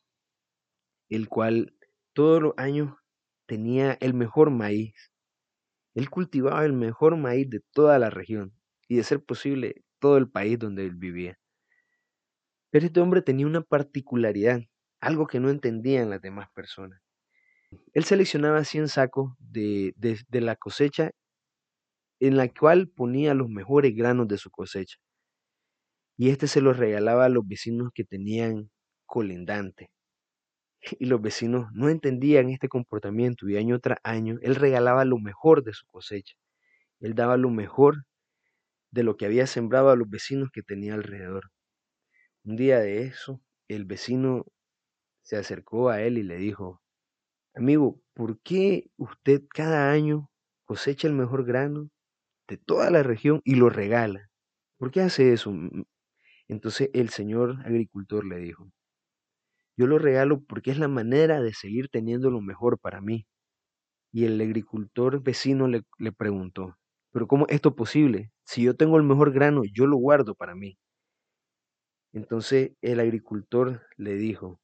el 1.10 1.28
cual 1.28 1.76
todos 2.14 2.42
los 2.42 2.54
años 2.56 2.96
tenía 3.48 3.98
el 4.00 4.14
mejor 4.14 4.50
maíz. 4.50 5.12
Él 5.94 6.10
cultivaba 6.10 6.64
el 6.64 6.72
mejor 6.72 7.18
maíz 7.18 7.50
de 7.50 7.60
toda 7.74 8.00
la 8.00 8.10
región 8.10 8.57
y 8.88 8.98
de 8.98 9.04
ser 9.04 9.24
posible 9.24 9.84
todo 10.00 10.18
el 10.18 10.30
país 10.30 10.58
donde 10.60 10.86
él 10.86 10.96
vivía. 10.96 11.38
Pero 12.70 12.86
este 12.86 13.00
hombre 13.00 13.22
tenía 13.22 13.48
una 13.48 13.62
particularidad, 13.62 14.62
algo 15.00 15.28
que 15.28 15.40
no 15.40 15.50
entendían 15.50 16.10
las 16.10 16.22
demás 16.22 16.50
personas. 16.54 17.00
Él 17.94 18.04
seleccionaba 18.04 18.64
100 18.64 18.88
sacos 18.88 19.34
de, 19.40 19.94
de, 19.98 20.42
la 20.42 20.56
cosecha 20.56 21.12
en 22.20 22.38
la 22.38 22.48
cual 22.50 22.90
ponía 22.90 23.34
los 23.34 23.50
mejores 23.50 23.96
granos 23.96 24.28
de 24.28 24.38
su 24.38 24.50
cosecha. 24.50 24.98
Y 26.18 26.30
este 26.30 26.48
se 26.48 26.62
los 26.62 26.78
regalaba 26.78 27.26
a 27.26 27.30
los 27.30 27.48
vecinos 27.48 27.92
que 27.94 28.04
tenían 28.04 28.72
colindante. 29.06 29.90
Y 31.00 31.06
los 31.06 31.22
vecinos 31.22 31.68
no 31.74 31.90
entendían 31.90 32.50
este 32.50 32.70
comportamiento 32.70 33.50
y 33.50 33.58
año 33.58 33.80
tras 33.80 34.00
año 34.04 34.38
él 34.42 34.56
regalaba 34.56 35.06
lo 35.06 35.18
mejor 35.18 35.64
de 35.64 35.74
su 35.74 35.86
cosecha. 35.88 36.36
Él 37.00 37.14
daba 37.14 37.38
lo 37.38 37.50
mejor 37.50 38.06
de 38.98 39.04
lo 39.04 39.16
que 39.16 39.28
había 39.28 39.46
sembrado 39.46 39.92
a 39.92 39.96
los 39.96 40.10
vecinos 40.10 40.50
que 40.52 40.64
tenía 40.64 40.96
alrededor. 40.96 41.52
Un 42.44 42.56
día 42.56 42.80
de 42.80 43.04
eso, 43.04 43.40
el 43.68 43.86
vecino 43.86 44.44
se 45.22 45.38
acercó 45.38 45.90
a 45.90 46.02
él 46.02 46.18
y 46.18 46.24
le 46.24 46.38
dijo, 46.38 46.82
amigo, 47.54 48.02
¿por 48.16 48.40
qué 48.42 48.90
usted 48.98 49.44
cada 49.54 49.92
año 49.92 50.32
cosecha 50.66 51.08
el 51.08 51.14
mejor 51.14 51.46
grano 51.46 51.92
de 52.48 52.58
toda 52.58 52.90
la 52.90 53.04
región 53.04 53.40
y 53.46 53.54
lo 53.54 53.70
regala? 53.70 54.32
¿Por 54.78 54.90
qué 54.90 55.02
hace 55.02 55.32
eso? 55.32 55.54
Entonces 56.48 56.90
el 56.94 57.10
señor 57.10 57.58
agricultor 57.68 58.26
le 58.26 58.40
dijo, 58.40 58.68
yo 59.78 59.86
lo 59.86 60.00
regalo 60.00 60.44
porque 60.44 60.72
es 60.72 60.80
la 60.80 60.88
manera 60.88 61.40
de 61.40 61.54
seguir 61.54 61.90
teniendo 61.90 62.32
lo 62.32 62.42
mejor 62.42 62.80
para 62.80 63.00
mí. 63.00 63.28
Y 64.12 64.26
el 64.26 64.42
agricultor 64.42 65.22
vecino 65.22 65.68
le, 65.68 65.84
le 66.00 66.12
preguntó, 66.12 66.80
pero 67.12 67.28
¿cómo 67.28 67.46
es 67.48 67.56
esto 67.56 67.76
posible? 67.76 68.32
Si 68.46 68.64
yo 68.64 68.76
tengo 68.76 68.98
el 68.98 69.04
mejor 69.04 69.32
grano, 69.34 69.64
yo 69.74 69.88
lo 69.88 69.98
guardo 69.98 70.36
para 70.36 70.56
mí. 70.56 70.78
Entonces 72.14 72.72
el 72.82 73.00
agricultor 73.00 73.84
le 73.96 74.16
dijo, 74.16 74.60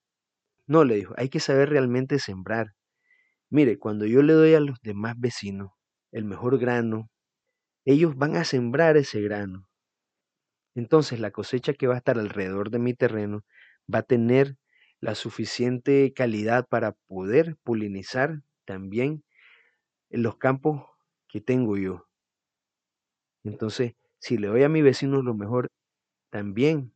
no, 0.68 0.84
le 0.86 0.96
dijo, 0.96 1.14
hay 1.18 1.30
que 1.30 1.40
saber 1.40 1.70
realmente 1.70 2.20
sembrar. 2.20 2.68
Mire, 3.50 3.80
cuando 3.80 4.06
yo 4.06 4.24
le 4.24 4.34
doy 4.34 4.56
a 4.56 4.60
los 4.60 4.80
demás 4.82 5.16
vecinos 5.20 5.72
el 6.12 6.26
mejor 6.26 6.60
grano, 6.60 7.10
ellos 7.86 8.16
van 8.18 8.36
a 8.38 8.46
sembrar 8.46 8.98
ese 8.98 9.22
grano. 9.22 9.68
Entonces 10.76 11.20
la 11.20 11.32
cosecha 11.32 11.74
que 11.74 11.88
va 11.88 11.96
a 11.96 11.98
estar 11.98 12.20
alrededor 12.20 12.70
de 12.70 12.80
mi 12.80 12.94
terreno 12.94 13.42
va 13.94 14.00
a 14.00 14.04
tener 14.04 14.58
la 15.00 15.16
suficiente 15.16 16.14
calidad 16.16 16.68
para 16.68 16.94
poder 17.08 17.58
polinizar 17.64 18.42
también 18.66 19.24
en 20.10 20.24
los 20.24 20.38
campos 20.38 20.84
que 21.28 21.42
tengo 21.42 21.78
yo. 21.78 22.08
Entonces, 23.44 23.94
si 24.20 24.38
le 24.38 24.48
doy 24.48 24.64
a 24.64 24.70
mi 24.70 24.82
vecino 24.82 25.22
lo 25.22 25.34
mejor, 25.36 25.70
también 26.32 26.94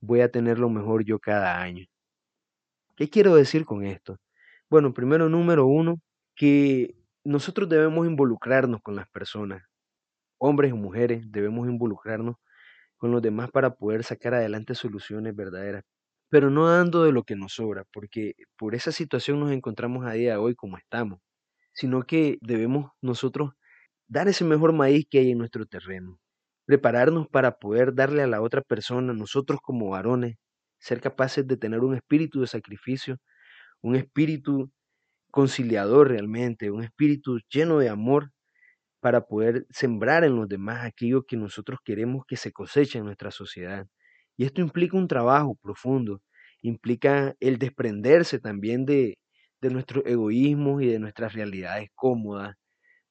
voy 0.00 0.20
a 0.22 0.30
tener 0.30 0.58
lo 0.58 0.70
mejor 0.70 1.04
yo 1.04 1.18
cada 1.20 1.60
año. 1.62 1.86
¿Qué 2.96 3.08
quiero 3.08 3.34
decir 3.34 3.64
con 3.64 3.84
esto? 3.84 4.16
Bueno, 4.70 4.92
primero, 4.94 5.28
número 5.28 5.66
uno, 5.66 6.00
que 6.36 6.94
nosotros 7.24 7.68
debemos 7.68 8.06
involucrarnos 8.06 8.80
con 8.82 8.96
las 8.96 9.08
personas, 9.08 9.62
hombres 10.38 10.72
o 10.72 10.76
mujeres, 10.76 11.30
debemos 11.30 11.68
involucrarnos 11.68 12.36
con 12.98 13.12
los 13.12 13.22
demás 13.22 13.50
para 13.50 13.74
poder 13.76 14.04
sacar 14.04 14.34
adelante 14.34 14.74
soluciones 14.74 15.34
verdaderas 15.36 15.84
pero 16.30 16.50
no 16.50 16.68
dando 16.68 17.04
de 17.04 17.12
lo 17.12 17.24
que 17.24 17.36
nos 17.36 17.54
sobra, 17.54 17.84
porque 17.92 18.34
por 18.56 18.74
esa 18.74 18.92
situación 18.92 19.40
nos 19.40 19.52
encontramos 19.52 20.06
a 20.06 20.12
día 20.12 20.32
de 20.32 20.38
hoy 20.38 20.54
como 20.54 20.78
estamos, 20.78 21.20
sino 21.74 22.04
que 22.04 22.38
debemos 22.42 22.92
nosotros 23.02 23.52
dar 24.10 24.28
ese 24.28 24.44
mejor 24.44 24.72
maíz 24.72 25.06
que 25.08 25.20
hay 25.20 25.30
en 25.30 25.38
nuestro 25.38 25.66
terreno, 25.66 26.18
prepararnos 26.66 27.28
para 27.28 27.58
poder 27.58 27.94
darle 27.94 28.22
a 28.22 28.26
la 28.26 28.42
otra 28.42 28.60
persona, 28.62 29.14
nosotros 29.14 29.60
como 29.62 29.90
varones, 29.90 30.36
ser 30.80 31.00
capaces 31.00 31.46
de 31.46 31.56
tener 31.56 31.80
un 31.80 31.94
espíritu 31.94 32.40
de 32.40 32.48
sacrificio, 32.48 33.18
un 33.82 33.96
espíritu 33.96 34.72
conciliador 35.30 36.08
realmente, 36.08 36.70
un 36.72 36.84
espíritu 36.84 37.38
lleno 37.50 37.78
de 37.78 37.88
amor 37.90 38.32
para 39.00 39.22
poder 39.26 39.66
sembrar 39.70 40.24
en 40.24 40.36
los 40.36 40.48
demás 40.48 40.84
aquello 40.84 41.24
que 41.24 41.36
nosotros 41.36 41.80
queremos 41.84 42.24
que 42.26 42.36
se 42.36 42.52
coseche 42.52 42.98
en 42.98 43.06
nuestra 43.06 43.30
sociedad. 43.30 43.86
Y 44.36 44.44
esto 44.44 44.60
implica 44.60 44.96
un 44.96 45.08
trabajo 45.08 45.56
profundo, 45.62 46.22
implica 46.62 47.34
el 47.40 47.58
desprenderse 47.58 48.40
también 48.40 48.86
de, 48.86 49.18
de 49.60 49.70
nuestros 49.70 50.04
egoísmos 50.06 50.82
y 50.82 50.88
de 50.88 50.98
nuestras 50.98 51.34
realidades 51.34 51.90
cómodas 51.94 52.56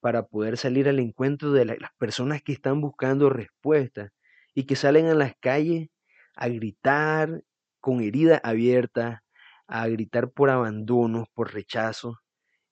para 0.01 0.23
poder 0.27 0.57
salir 0.57 0.87
al 0.89 0.99
encuentro 0.99 1.51
de 1.51 1.65
las 1.65 1.91
personas 1.97 2.41
que 2.43 2.53
están 2.53 2.81
buscando 2.81 3.29
respuestas 3.29 4.11
y 4.55 4.63
que 4.65 4.75
salen 4.75 5.07
a 5.07 5.13
las 5.15 5.33
calles 5.39 5.89
a 6.35 6.47
gritar 6.49 7.43
con 7.81 8.01
herida 8.01 8.39
abierta, 8.43 9.23
a 9.67 9.87
gritar 9.87 10.31
por 10.31 10.49
abandonos, 10.49 11.27
por 11.33 11.53
rechazo. 11.53 12.19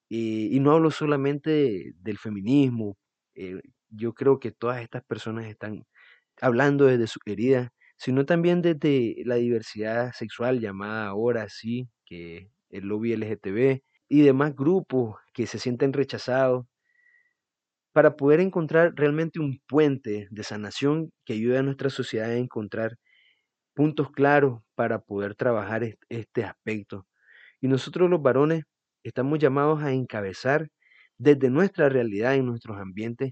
Eh, 0.10 0.50
y 0.52 0.60
no 0.60 0.72
hablo 0.72 0.92
solamente 0.92 1.94
del 1.98 2.18
feminismo, 2.18 2.98
eh, 3.36 3.62
yo 3.90 4.14
creo 4.14 4.40
que 4.40 4.52
todas 4.52 4.82
estas 4.82 5.04
personas 5.04 5.46
están 5.48 5.86
hablando 6.42 6.86
desde 6.86 7.08
su 7.08 7.20
herida 7.26 7.72
sino 7.98 8.26
también 8.26 8.62
desde 8.62 9.16
la 9.26 9.36
diversidad 9.36 10.14
sexual 10.14 10.60
llamada 10.60 11.08
ahora 11.08 11.44
así, 11.44 11.90
que 12.06 12.52
el 12.70 12.86
lobby 12.88 13.14
LGTB 13.14 13.82
y 14.10 14.22
demás 14.22 14.56
grupos 14.56 15.16
que 15.34 15.48
se 15.48 15.60
sienten 15.60 15.94
rechazados, 15.94 16.66
para 17.98 18.16
poder 18.16 18.42
encontrar 18.42 18.94
realmente 18.96 19.40
un 19.40 19.60
puente 19.68 20.28
de 20.30 20.44
sanación 20.44 21.10
que 21.26 21.34
ayude 21.34 21.58
a 21.58 21.64
nuestra 21.64 21.90
sociedad 21.90 22.30
a 22.30 22.38
encontrar 22.38 22.96
puntos 23.74 24.12
claros 24.12 24.62
para 24.76 25.00
poder 25.00 25.34
trabajar 25.34 25.84
este 26.08 26.44
aspecto. 26.44 27.08
Y 27.60 27.68
nosotros 27.68 28.08
los 28.08 28.22
varones 28.22 28.66
estamos 29.02 29.40
llamados 29.40 29.82
a 29.82 29.94
encabezar 29.94 30.68
desde 31.18 31.50
nuestra 31.50 31.90
realidad 31.90 32.36
y 32.36 32.44
nuestros 32.44 32.78
ambientes 32.78 33.32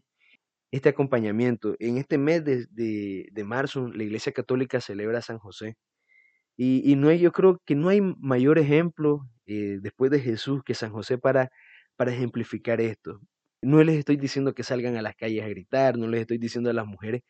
este 0.72 0.90
acompañamiento. 0.90 1.76
En 1.78 2.00
este 2.00 2.18
mes 2.18 2.44
de, 2.44 3.44
marzo, 3.46 3.88
la 3.90 4.04
Iglesia 4.04 4.32
Católica 4.32 4.82
celebra 4.82 5.20
a 5.20 5.22
San 5.22 5.38
José. 5.38 5.76
Y, 6.58 6.96
no 6.96 7.10
hay, 7.10 7.20
yo 7.20 7.32
creo 7.32 7.62
que 7.68 7.76
no 7.76 7.90
hay 7.90 8.02
mayor 8.02 8.58
ejemplo 8.58 9.30
eh, 9.46 9.78
después 9.80 10.10
de 10.10 10.22
Jesús 10.22 10.64
que 10.66 10.74
San 10.74 10.92
José 10.92 11.20
para, 11.20 11.52
para 11.98 12.12
ejemplificar 12.12 12.82
esto. 12.82 13.22
No 13.66 13.84
les 13.84 13.98
estoy 13.98 14.18
diciendo 14.18 14.54
que 14.54 14.62
salgan 14.62 14.96
a 14.96 15.02
las 15.02 15.16
calles 15.16 15.44
a 15.44 15.48
gritar, 15.48 15.98
no 15.98 16.08
les 16.08 16.22
estoy 16.22 16.38
diciendo 16.38 16.70
a 16.70 16.74
las 16.74 16.86
mujeres 16.86 17.24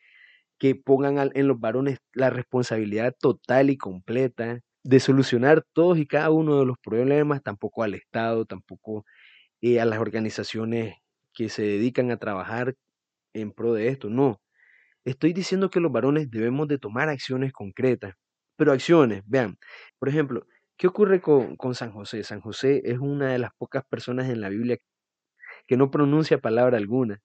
que 0.58 0.74
pongan 0.74 1.30
en 1.34 1.48
los 1.48 1.60
varones 1.60 2.00
la 2.14 2.30
responsabilidad 2.30 3.14
total 3.18 3.70
y 3.70 3.78
completa 3.78 4.60
de 4.84 5.00
solucionar 5.00 5.64
todos 5.72 5.98
y 5.98 6.06
cada 6.06 6.30
uno 6.30 6.60
de 6.60 6.66
los 6.66 6.76
problemas, 6.78 7.42
tampoco 7.42 7.84
al 7.84 7.94
Estado, 7.94 8.44
tampoco 8.44 9.06
eh, 9.62 9.80
a 9.80 9.86
las 9.86 9.98
organizaciones 10.00 10.96
que 11.34 11.48
se 11.48 11.62
dedican 11.62 12.10
a 12.10 12.18
trabajar 12.18 12.74
en 13.34 13.52
pro 13.52 13.74
de 13.74 13.88
esto, 13.88 14.10
no. 14.10 14.40
Estoy 15.06 15.32
diciendo 15.32 15.70
que 15.70 15.80
los 15.80 15.92
varones 15.92 16.30
debemos 16.30 16.68
de 16.68 16.78
tomar 16.78 17.08
acciones 17.08 17.52
concretas, 17.52 18.14
pero 18.56 18.72
acciones, 18.72 19.22
vean, 19.26 19.58
por 19.98 20.10
ejemplo, 20.10 20.46
¿qué 20.76 20.88
ocurre 20.88 21.20
con, 21.22 21.56
con 21.56 21.74
San 21.74 21.92
José? 21.92 22.24
San 22.24 22.40
José 22.42 22.82
es 22.84 22.98
una 22.98 23.32
de 23.32 23.38
las 23.38 23.52
pocas 23.58 23.84
personas 23.88 24.28
en 24.30 24.42
la 24.42 24.50
Biblia 24.50 24.78
que 25.66 25.76
no 25.76 25.90
pronuncia 25.90 26.38
palabra 26.38 26.78
alguna. 26.78 27.20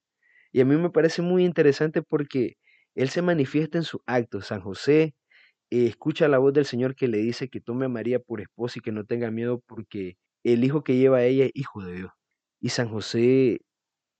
Y 0.51 0.61
a 0.61 0.65
mí 0.65 0.75
me 0.77 0.89
parece 0.89 1.21
muy 1.21 1.45
interesante 1.45 2.01
porque 2.01 2.57
él 2.95 3.09
se 3.09 3.21
manifiesta 3.21 3.77
en 3.77 3.83
sus 3.85 4.01
actos. 4.05 4.47
San 4.47 4.61
José 4.61 5.15
eh, 5.71 5.87
escucha 5.87 6.27
la 6.27 6.39
voz 6.39 6.53
del 6.53 6.65
Señor 6.65 6.95
que 6.95 7.07
le 7.07 7.19
dice 7.19 7.49
que 7.49 7.61
tome 7.61 7.85
a 7.85 7.89
María 7.89 8.19
por 8.19 8.41
esposa 8.41 8.79
y 8.79 8.81
que 8.81 8.91
no 8.91 9.05
tenga 9.05 9.31
miedo 9.31 9.61
porque 9.67 10.17
el 10.43 10.63
hijo 10.63 10.83
que 10.83 10.97
lleva 10.97 11.23
ella 11.23 11.45
es 11.45 11.51
hijo 11.55 11.83
de 11.83 11.93
Dios. 11.95 12.11
Y 12.61 12.69
San 12.69 12.89
José, 12.89 13.61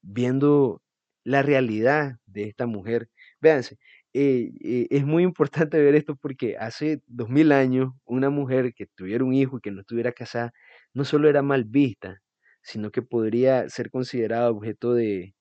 viendo 0.01 0.81
la 1.23 1.41
realidad 1.43 2.17
de 2.25 2.43
esta 2.43 2.65
mujer. 2.67 3.09
Véanse, 3.41 3.77
eh, 4.13 4.51
eh, 4.61 4.87
es 4.89 5.05
muy 5.05 5.23
importante 5.23 5.79
ver 5.79 5.95
esto 5.95 6.15
porque 6.15 6.57
hace 6.57 7.01
dos 7.07 7.29
mil 7.29 7.51
años 7.51 7.93
una 8.05 8.29
mujer 8.29 8.73
que 8.73 8.87
tuviera 8.87 9.23
un 9.23 9.33
hijo 9.33 9.57
y 9.57 9.61
que 9.61 9.71
no 9.71 9.81
estuviera 9.81 10.11
casada 10.11 10.51
no 10.93 11.05
solo 11.05 11.29
era 11.29 11.41
mal 11.41 11.63
vista, 11.65 12.21
sino 12.61 12.91
que 12.91 13.01
podría 13.01 13.69
ser 13.69 13.91
considerada 13.91 14.49
objeto 14.51 14.93
de, 14.93 15.35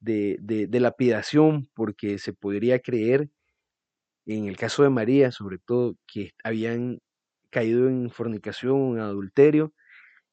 de, 0.00 0.38
de, 0.40 0.80
lapidación 0.80 1.68
porque 1.74 2.18
se 2.18 2.32
podría 2.32 2.80
creer, 2.80 3.30
en 4.26 4.46
el 4.46 4.56
caso 4.56 4.82
de 4.82 4.90
María 4.90 5.32
sobre 5.32 5.58
todo, 5.58 5.96
que 6.06 6.32
habían 6.44 6.98
caído 7.50 7.88
en 7.88 8.10
fornicación, 8.10 8.96
en 8.96 9.00
adulterio, 9.00 9.72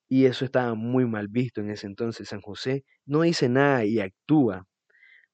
y 0.10 0.26
eso 0.26 0.46
estaba 0.46 0.74
muy 0.76 1.06
mal 1.06 1.28
visto 1.28 1.62
en 1.62 1.70
ese 1.72 1.88
entonces. 1.88 2.30
San 2.30 2.42
José 2.42 2.84
no 3.06 3.22
dice 3.22 3.50
nada 3.50 3.86
y 3.86 4.00
actúa 4.00 4.68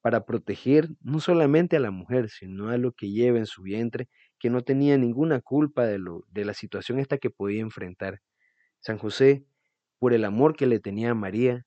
para 0.02 0.26
proteger 0.26 0.90
no 1.02 1.20
solamente 1.20 1.78
a 1.78 1.80
la 1.80 1.92
mujer, 1.92 2.30
sino 2.30 2.70
a 2.70 2.78
lo 2.78 2.92
que 2.92 3.10
lleva 3.10 3.40
en 3.40 3.48
su 3.48 3.64
vientre, 3.64 4.10
que 4.40 4.50
no 4.50 4.62
tenía 4.62 4.98
ninguna 4.98 5.42
culpa 5.42 5.86
de, 5.86 5.98
lo, 5.98 6.26
de 6.30 6.46
la 6.46 6.54
situación 6.54 7.00
esta 7.00 7.18
que 7.18 7.30
podía 7.32 7.62
enfrentar. 7.62 8.22
San 8.82 9.00
José, 9.00 9.46
por 10.00 10.14
el 10.14 10.26
amor 10.26 10.56
que 10.56 10.68
le 10.68 10.80
tenía 10.80 11.12
a 11.12 11.16
María, 11.16 11.66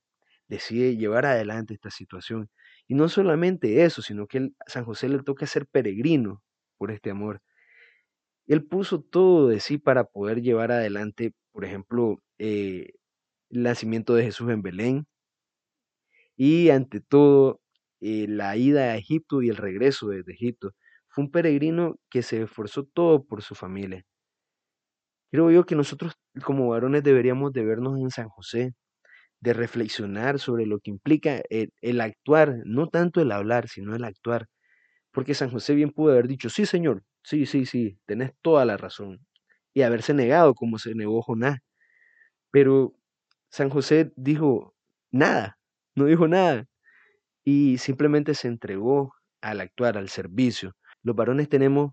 decide 0.48 0.96
llevar 0.96 1.26
adelante 1.26 1.74
esta 1.74 1.90
situación. 1.90 2.50
Y 2.86 2.94
no 2.94 3.08
solamente 3.08 3.84
eso, 3.84 4.02
sino 4.02 4.26
que 4.26 4.50
San 4.66 4.84
José 4.84 5.08
le 5.08 5.22
toca 5.22 5.46
ser 5.46 5.66
peregrino 5.66 6.42
por 6.78 6.90
este 6.90 7.10
amor. 7.10 7.42
Él 8.46 8.64
puso 8.64 9.02
todo 9.02 9.48
de 9.48 9.60
sí 9.60 9.78
para 9.78 10.04
poder 10.04 10.40
llevar 10.42 10.72
adelante, 10.72 11.34
por 11.52 11.64
ejemplo, 11.64 12.22
eh, 12.38 12.92
el 13.50 13.62
nacimiento 13.62 14.14
de 14.14 14.24
Jesús 14.24 14.50
en 14.50 14.62
Belén 14.62 15.06
y 16.36 16.70
ante 16.70 17.00
todo 17.00 17.60
eh, 18.00 18.26
la 18.28 18.56
ida 18.56 18.92
a 18.92 18.96
Egipto 18.96 19.42
y 19.42 19.48
el 19.50 19.56
regreso 19.56 20.08
desde 20.08 20.32
Egipto. 20.32 20.74
Fue 21.08 21.24
un 21.24 21.30
peregrino 21.30 21.98
que 22.10 22.22
se 22.22 22.42
esforzó 22.42 22.84
todo 22.84 23.24
por 23.24 23.42
su 23.42 23.54
familia. 23.54 24.04
Creo 25.30 25.50
yo 25.50 25.64
que 25.66 25.74
nosotros 25.74 26.14
como 26.44 26.68
varones 26.68 27.02
deberíamos 27.02 27.52
de 27.52 27.64
vernos 27.64 27.98
en 27.98 28.10
San 28.10 28.28
José, 28.28 28.74
de 29.40 29.52
reflexionar 29.54 30.38
sobre 30.38 30.66
lo 30.66 30.80
que 30.80 30.90
implica 30.90 31.42
el, 31.50 32.00
actuar, 32.00 32.56
no 32.64 32.88
tanto 32.88 33.20
el 33.20 33.32
hablar, 33.32 33.68
sino 33.68 33.96
el 33.96 34.04
actuar. 34.04 34.46
Porque 35.12 35.34
San 35.34 35.50
José 35.50 35.74
bien 35.74 35.90
pudo 35.92 36.12
haber 36.12 36.28
dicho, 36.28 36.50
sí, 36.50 36.66
señor, 36.66 37.04
sí, 37.24 37.46
sí, 37.46 37.66
sí, 37.66 37.98
tenés 38.06 38.32
toda 38.42 38.64
la 38.64 38.76
razón. 38.76 39.20
Y 39.74 39.82
haberse 39.82 40.14
negado 40.14 40.54
como 40.54 40.78
se 40.78 40.94
negó 40.94 41.22
Jonás. 41.22 41.58
Pero 42.50 42.94
San 43.50 43.70
José 43.70 44.12
dijo 44.16 44.74
nada, 45.12 45.58
no 45.94 46.06
dijo 46.06 46.28
nada. 46.28 46.66
Y 47.44 47.78
simplemente 47.78 48.34
se 48.34 48.48
entregó 48.48 49.14
al 49.42 49.60
actuar, 49.60 49.98
al 49.98 50.08
servicio. 50.10 50.74
Los 51.02 51.16
varones 51.16 51.48
tenemos 51.48 51.92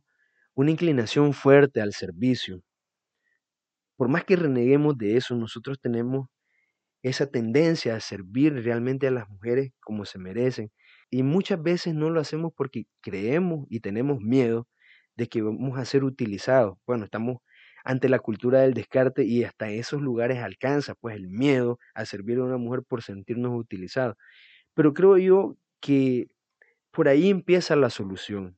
una 0.56 0.72
inclinación 0.72 1.34
fuerte 1.34 1.82
al 1.82 1.94
servicio. 1.94 2.62
Por 3.98 4.10
más 4.10 4.26
que 4.26 4.36
reneguemos 4.36 4.98
de 4.98 5.18
eso, 5.18 5.36
nosotros 5.36 5.80
tenemos 5.80 6.28
esa 7.04 7.28
tendencia 7.30 7.96
a 7.96 8.00
servir 8.00 8.54
realmente 8.64 9.08
a 9.08 9.12
las 9.12 9.30
mujeres 9.30 9.72
como 9.82 10.06
se 10.06 10.20
merecen. 10.20 10.72
Y 11.12 11.24
muchas 11.24 11.62
veces 11.62 11.94
no 11.96 12.10
lo 12.10 12.20
hacemos 12.20 12.52
porque 12.56 12.86
creemos 13.02 13.66
y 13.70 13.80
tenemos 13.82 14.20
miedo 14.22 14.68
de 15.16 15.28
que 15.28 15.42
vamos 15.42 15.78
a 15.80 15.86
ser 15.86 16.04
utilizados. 16.04 16.78
Bueno, 16.88 17.06
estamos 17.06 17.38
ante 17.84 18.10
la 18.10 18.20
cultura 18.20 18.62
del 18.62 18.74
descarte 18.74 19.24
y 19.26 19.44
hasta 19.44 19.70
esos 19.70 20.02
lugares 20.02 20.40
alcanza 20.40 20.96
pues 20.96 21.16
el 21.16 21.30
miedo 21.30 21.80
a 21.94 22.06
servir 22.06 22.40
a 22.40 22.44
una 22.44 22.58
mujer 22.58 22.84
por 22.88 23.04
sentirnos 23.04 23.52
utilizados. 23.56 24.16
Pero 24.76 24.94
creo 24.94 25.18
yo 25.18 25.58
que 25.82 26.28
por 26.92 27.08
ahí 27.10 27.30
empieza 27.30 27.76
la 27.76 27.90
solución, 27.90 28.58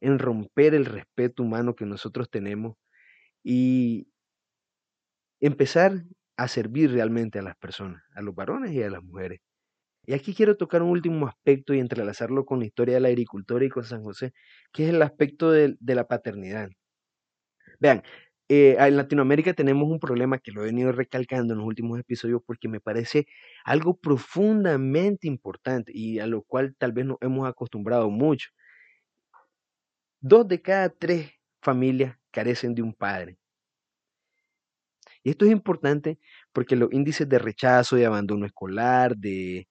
en 0.00 0.18
romper 0.18 0.74
el 0.74 0.86
respeto 0.86 1.42
humano 1.42 1.74
que 1.76 1.86
nosotros 1.86 2.30
tenemos 2.30 2.76
y 3.44 4.08
empezar 5.46 6.04
a 6.36 6.48
servir 6.48 6.92
realmente 6.92 7.38
a 7.38 7.42
las 7.42 7.56
personas, 7.56 8.02
a 8.14 8.22
los 8.22 8.34
varones 8.34 8.72
y 8.72 8.82
a 8.82 8.90
las 8.90 9.02
mujeres. 9.02 9.40
Y 10.06 10.14
aquí 10.14 10.34
quiero 10.34 10.56
tocar 10.56 10.82
un 10.82 10.90
último 10.90 11.26
aspecto 11.26 11.74
y 11.74 11.80
entrelazarlo 11.80 12.44
con 12.46 12.60
la 12.60 12.66
historia 12.66 12.94
de 12.96 13.00
la 13.00 13.08
agricultura 13.08 13.64
y 13.64 13.68
con 13.70 13.84
San 13.84 14.02
José, 14.02 14.32
que 14.72 14.84
es 14.84 14.90
el 14.90 15.02
aspecto 15.02 15.50
de, 15.50 15.76
la 15.80 16.06
paternidad. 16.06 16.70
Vean, 17.80 18.02
eh, 18.48 18.76
en 18.78 18.96
Latinoamérica 18.96 19.54
tenemos 19.54 19.88
un 19.88 19.98
problema 20.00 20.38
que 20.38 20.52
lo 20.52 20.62
he 20.62 20.66
venido 20.66 20.92
recalcando 20.92 21.54
en 21.54 21.58
los 21.60 21.66
últimos 21.66 21.98
episodios 21.98 22.42
porque 22.46 22.68
me 22.68 22.80
parece 22.80 23.26
algo 23.64 23.96
profundamente 23.98 25.26
importante 25.26 25.92
y 25.94 26.18
a 26.20 26.26
lo 26.26 26.42
cual 26.42 26.74
tal 26.78 26.92
vez 26.92 27.06
nos 27.06 27.16
hemos 27.22 27.48
acostumbrado 27.48 28.10
mucho. 28.10 28.50
Dos 30.20 30.48
de 30.48 30.60
cada 30.60 30.88
tres 30.90 31.30
familias 31.62 32.16
carecen 32.32 32.74
de 32.74 32.82
un 32.82 32.94
padre. 32.94 33.38
Y 35.24 35.30
esto 35.30 35.46
es 35.46 35.52
importante 35.52 36.18
porque 36.52 36.76
los 36.76 36.92
índices 36.92 37.28
de 37.28 37.38
rechazo, 37.38 37.96
de 37.96 38.06
abandono 38.06 38.46
escolar, 38.46 39.16
de, 39.16 39.68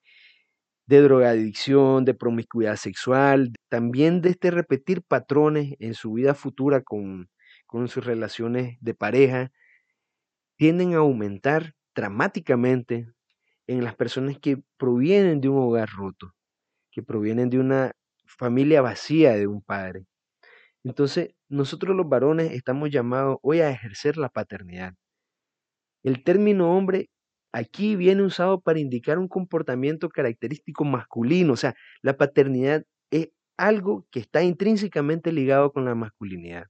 de 0.87 1.01
drogadicción, 1.01 2.05
de 2.05 2.13
promiscuidad 2.15 2.75
sexual, 2.75 3.53
también 3.69 4.21
de 4.21 4.31
este 4.31 4.51
repetir 4.51 5.03
patrones 5.03 5.75
en 5.79 5.93
su 5.93 6.13
vida 6.13 6.33
futura 6.35 6.81
con, 6.81 7.29
con 7.67 7.87
sus 7.87 8.05
relaciones 8.05 8.77
de 8.81 8.93
pareja, 8.95 9.51
tienden 10.57 10.93
a 10.93 10.97
aumentar 10.97 11.73
dramáticamente 11.95 13.07
en 13.67 13.83
las 13.83 13.95
personas 13.95 14.39
que 14.39 14.63
provienen 14.77 15.41
de 15.41 15.49
un 15.49 15.57
hogar 15.59 15.89
roto, 15.89 16.33
que 16.91 17.03
provienen 17.03 17.49
de 17.49 17.59
una 17.59 17.93
familia 18.25 18.81
vacía 18.81 19.35
de 19.35 19.47
un 19.47 19.61
padre. 19.61 20.05
Entonces, 20.83 21.35
nosotros 21.49 21.95
los 21.95 22.09
varones 22.09 22.51
estamos 22.51 22.89
llamados 22.91 23.37
hoy 23.41 23.61
a 23.61 23.69
ejercer 23.69 24.17
la 24.17 24.29
paternidad. 24.29 24.93
El 26.03 26.23
término 26.23 26.75
hombre 26.75 27.09
aquí 27.53 27.95
viene 27.95 28.23
usado 28.23 28.61
para 28.61 28.79
indicar 28.79 29.19
un 29.19 29.27
comportamiento 29.27 30.09
característico 30.09 30.85
masculino, 30.85 31.53
o 31.53 31.57
sea, 31.57 31.75
la 32.01 32.17
paternidad 32.17 32.83
es 33.11 33.29
algo 33.57 34.07
que 34.11 34.19
está 34.19 34.43
intrínsecamente 34.43 35.31
ligado 35.31 35.71
con 35.71 35.85
la 35.85 35.95
masculinidad. 35.95 36.65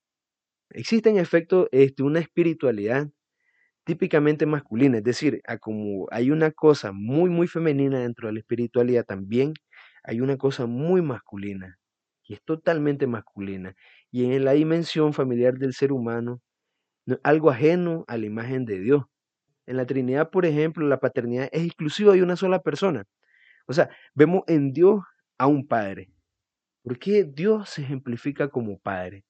Existe 0.71 1.09
en 1.09 1.17
efecto 1.17 1.69
este, 1.71 2.03
una 2.03 2.19
espiritualidad 2.19 3.09
típicamente 3.85 4.45
masculina, 4.45 4.97
es 4.99 5.03
decir, 5.03 5.41
como 5.61 6.07
hay 6.11 6.31
una 6.31 6.51
cosa 6.51 6.91
muy, 6.93 7.29
muy 7.29 7.47
femenina 7.47 7.99
dentro 7.99 8.27
de 8.27 8.33
la 8.33 8.39
espiritualidad, 8.39 9.05
también 9.05 9.53
hay 10.03 10.21
una 10.21 10.37
cosa 10.37 10.65
muy 10.67 11.01
masculina, 11.01 11.77
que 12.23 12.35
es 12.35 12.43
totalmente 12.43 13.07
masculina, 13.07 13.75
y 14.11 14.25
en 14.33 14.45
la 14.45 14.53
dimensión 14.53 15.13
familiar 15.13 15.55
del 15.57 15.73
ser 15.73 15.91
humano, 15.91 16.41
algo 17.23 17.51
ajeno 17.51 18.05
a 18.07 18.17
la 18.17 18.25
imagen 18.25 18.65
de 18.65 18.79
Dios. 18.79 19.03
En 19.65 19.77
la 19.77 19.85
Trinidad, 19.85 20.29
por 20.29 20.45
ejemplo, 20.45 20.87
la 20.87 20.99
paternidad 20.99 21.49
es 21.51 21.63
exclusiva 21.63 22.13
de 22.13 22.23
una 22.23 22.35
sola 22.35 22.61
persona. 22.61 23.05
O 23.65 23.73
sea, 23.73 23.89
vemos 24.13 24.43
en 24.47 24.73
Dios 24.73 25.01
a 25.37 25.47
un 25.47 25.67
Padre. 25.67 26.09
¿Por 26.83 26.99
qué 26.99 27.23
Dios 27.23 27.69
se 27.69 27.81
ejemplifica 27.81 28.49
como 28.49 28.77
Padre? 28.77 29.23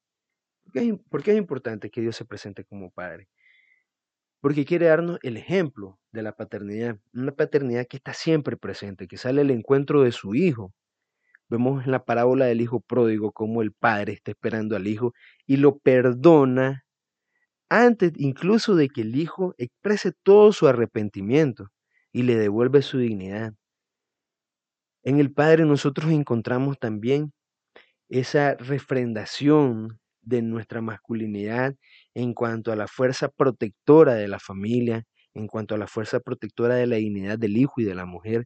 ¿Por 1.10 1.24
qué, 1.24 1.32
es 1.32 1.38
importante 1.38 1.92
que 1.92 2.02
Dios 2.02 2.16
se 2.16 2.26
presente 2.26 2.64
como 2.64 2.90
Padre? 2.90 3.30
Porque 4.42 4.66
quiere 4.66 4.88
darnos 4.88 5.20
el 5.22 5.38
ejemplo 5.38 6.00
de 6.12 6.24
la 6.24 6.36
paternidad, 6.36 6.98
una 7.14 7.32
paternidad 7.32 7.86
que 7.88 7.98
está 7.98 8.14
siempre 8.14 8.58
presente, 8.58 9.08
que 9.08 9.18
sale 9.18 9.42
al 9.42 9.52
encuentro 9.52 10.04
de 10.04 10.12
su 10.12 10.36
hijo. 10.36 10.74
Vemos 11.48 11.86
en 11.86 11.92
la 11.92 12.04
parábola 12.06 12.46
del 12.46 12.62
hijo 12.62 12.80
pródigo 12.82 13.32
cómo 13.32 13.62
el 13.62 13.72
padre 13.72 14.14
está 14.14 14.32
esperando 14.32 14.76
al 14.76 14.88
hijo 14.88 15.14
y 15.46 15.58
lo 15.58 15.78
perdona 15.78 16.83
antes 17.74 18.14
incluso 18.18 18.76
de 18.76 18.90
que 18.90 19.02
el 19.02 19.16
hijo 19.16 19.56
exprese 19.58 20.12
todo 20.24 20.52
su 20.52 20.68
arrepentimiento 20.68 21.70
y 22.12 22.24
le 22.24 22.36
devuelve 22.36 22.82
su 22.82 23.00
dignidad. 23.00 23.54
En 25.04 25.20
el 25.20 25.34
Padre 25.34 25.66
nosotros 25.66 26.12
encontramos 26.12 26.80
también 26.80 27.34
esa 28.10 28.56
refrendación 28.56 30.00
de 30.22 30.42
nuestra 30.42 30.82
masculinidad 30.82 31.76
en 32.14 32.34
cuanto 32.34 32.72
a 32.72 32.76
la 32.76 32.88
fuerza 32.88 33.28
protectora 33.30 34.14
de 34.14 34.28
la 34.28 34.40
familia, 34.40 35.04
en 35.34 35.48
cuanto 35.48 35.76
a 35.76 35.78
la 35.78 35.88
fuerza 35.88 36.20
protectora 36.20 36.76
de 36.76 36.88
la 36.88 36.98
dignidad 36.98 37.40
del 37.40 37.58
hijo 37.58 37.82
y 37.82 37.84
de 37.84 37.96
la 37.96 38.06
mujer, 38.06 38.46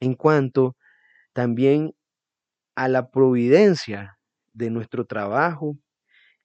en 0.00 0.14
cuanto 0.14 0.76
también 1.32 1.94
a 2.74 2.88
la 2.88 3.10
providencia 3.10 4.18
de 4.54 4.70
nuestro 4.70 5.04
trabajo 5.06 5.76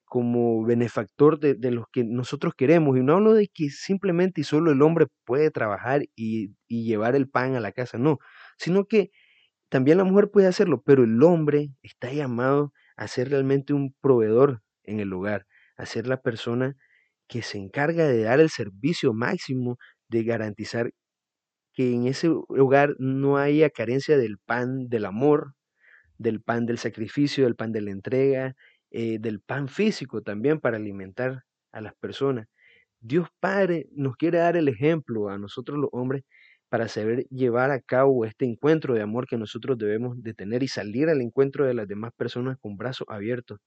como 0.07 0.63
benefactor 0.65 1.39
de, 1.39 1.55
de 1.55 1.71
los 1.71 1.85
que 1.91 2.03
nosotros 2.03 2.53
queremos. 2.55 2.97
Y 2.97 3.03
no 3.03 3.15
hablo 3.15 3.33
de 3.33 3.47
que 3.53 3.69
simplemente 3.69 4.41
y 4.41 4.43
solo 4.45 4.71
el 4.71 4.81
hombre 4.81 5.07
puede 5.25 5.51
trabajar 5.51 6.03
y, 6.15 6.55
y 6.67 6.85
llevar 6.85 7.15
el 7.15 7.29
pan 7.29 7.55
a 7.55 7.59
la 7.59 7.71
casa, 7.73 7.97
no, 7.97 8.19
sino 8.57 8.85
que 8.85 9.11
también 9.69 9.97
la 9.97 10.05
mujer 10.05 10.29
puede 10.31 10.47
hacerlo, 10.47 10.81
pero 10.85 11.03
el 11.03 11.21
hombre 11.23 11.69
está 11.83 12.11
llamado 12.11 12.73
a 12.95 13.07
ser 13.07 13.29
realmente 13.29 13.73
un 13.73 13.93
proveedor 14.01 14.61
en 14.83 14.99
el 14.99 15.13
hogar, 15.13 15.45
a 15.77 15.85
ser 15.85 16.07
la 16.07 16.21
persona 16.21 16.75
que 17.27 17.41
se 17.43 17.57
encarga 17.57 18.07
de 18.07 18.23
dar 18.23 18.39
el 18.39 18.49
servicio 18.49 19.13
máximo, 19.13 19.77
de 20.09 20.23
garantizar 20.23 20.91
que 21.73 21.93
en 21.93 22.07
ese 22.07 22.29
hogar 22.29 22.95
no 22.99 23.37
haya 23.37 23.69
carencia 23.69 24.17
del 24.17 24.37
pan 24.39 24.89
del 24.89 25.05
amor, 25.05 25.53
del 26.17 26.41
pan 26.41 26.65
del 26.65 26.79
sacrificio, 26.79 27.43
del 27.45 27.55
pan 27.55 27.71
de 27.71 27.81
la 27.81 27.91
entrega, 27.91 28.55
eh, 28.91 29.19
del 29.19 29.41
pan 29.41 29.67
físico 29.67 30.21
también 30.21 30.59
para 30.59 30.77
alimentar 30.77 31.43
a 31.71 31.81
las 31.81 31.93
personas. 31.95 32.47
Dios 32.99 33.29
Padre 33.39 33.87
nos 33.91 34.15
quiere 34.17 34.39
dar 34.39 34.57
el 34.57 34.67
ejemplo 34.67 35.29
a 35.29 35.37
nosotros 35.37 35.77
los 35.77 35.89
hombres 35.93 36.23
para 36.69 36.87
saber 36.87 37.25
llevar 37.29 37.71
a 37.71 37.81
cabo 37.81 38.25
este 38.25 38.45
encuentro 38.45 38.93
de 38.93 39.01
amor 39.01 39.27
que 39.27 39.37
nosotros 39.37 39.77
debemos 39.77 40.21
de 40.21 40.33
tener 40.33 40.63
y 40.63 40.67
salir 40.67 41.09
al 41.09 41.21
encuentro 41.21 41.65
de 41.65 41.73
las 41.73 41.87
demás 41.87 42.11
personas 42.17 42.57
con 42.59 42.77
brazos 42.77 43.07
abiertos. 43.09 43.59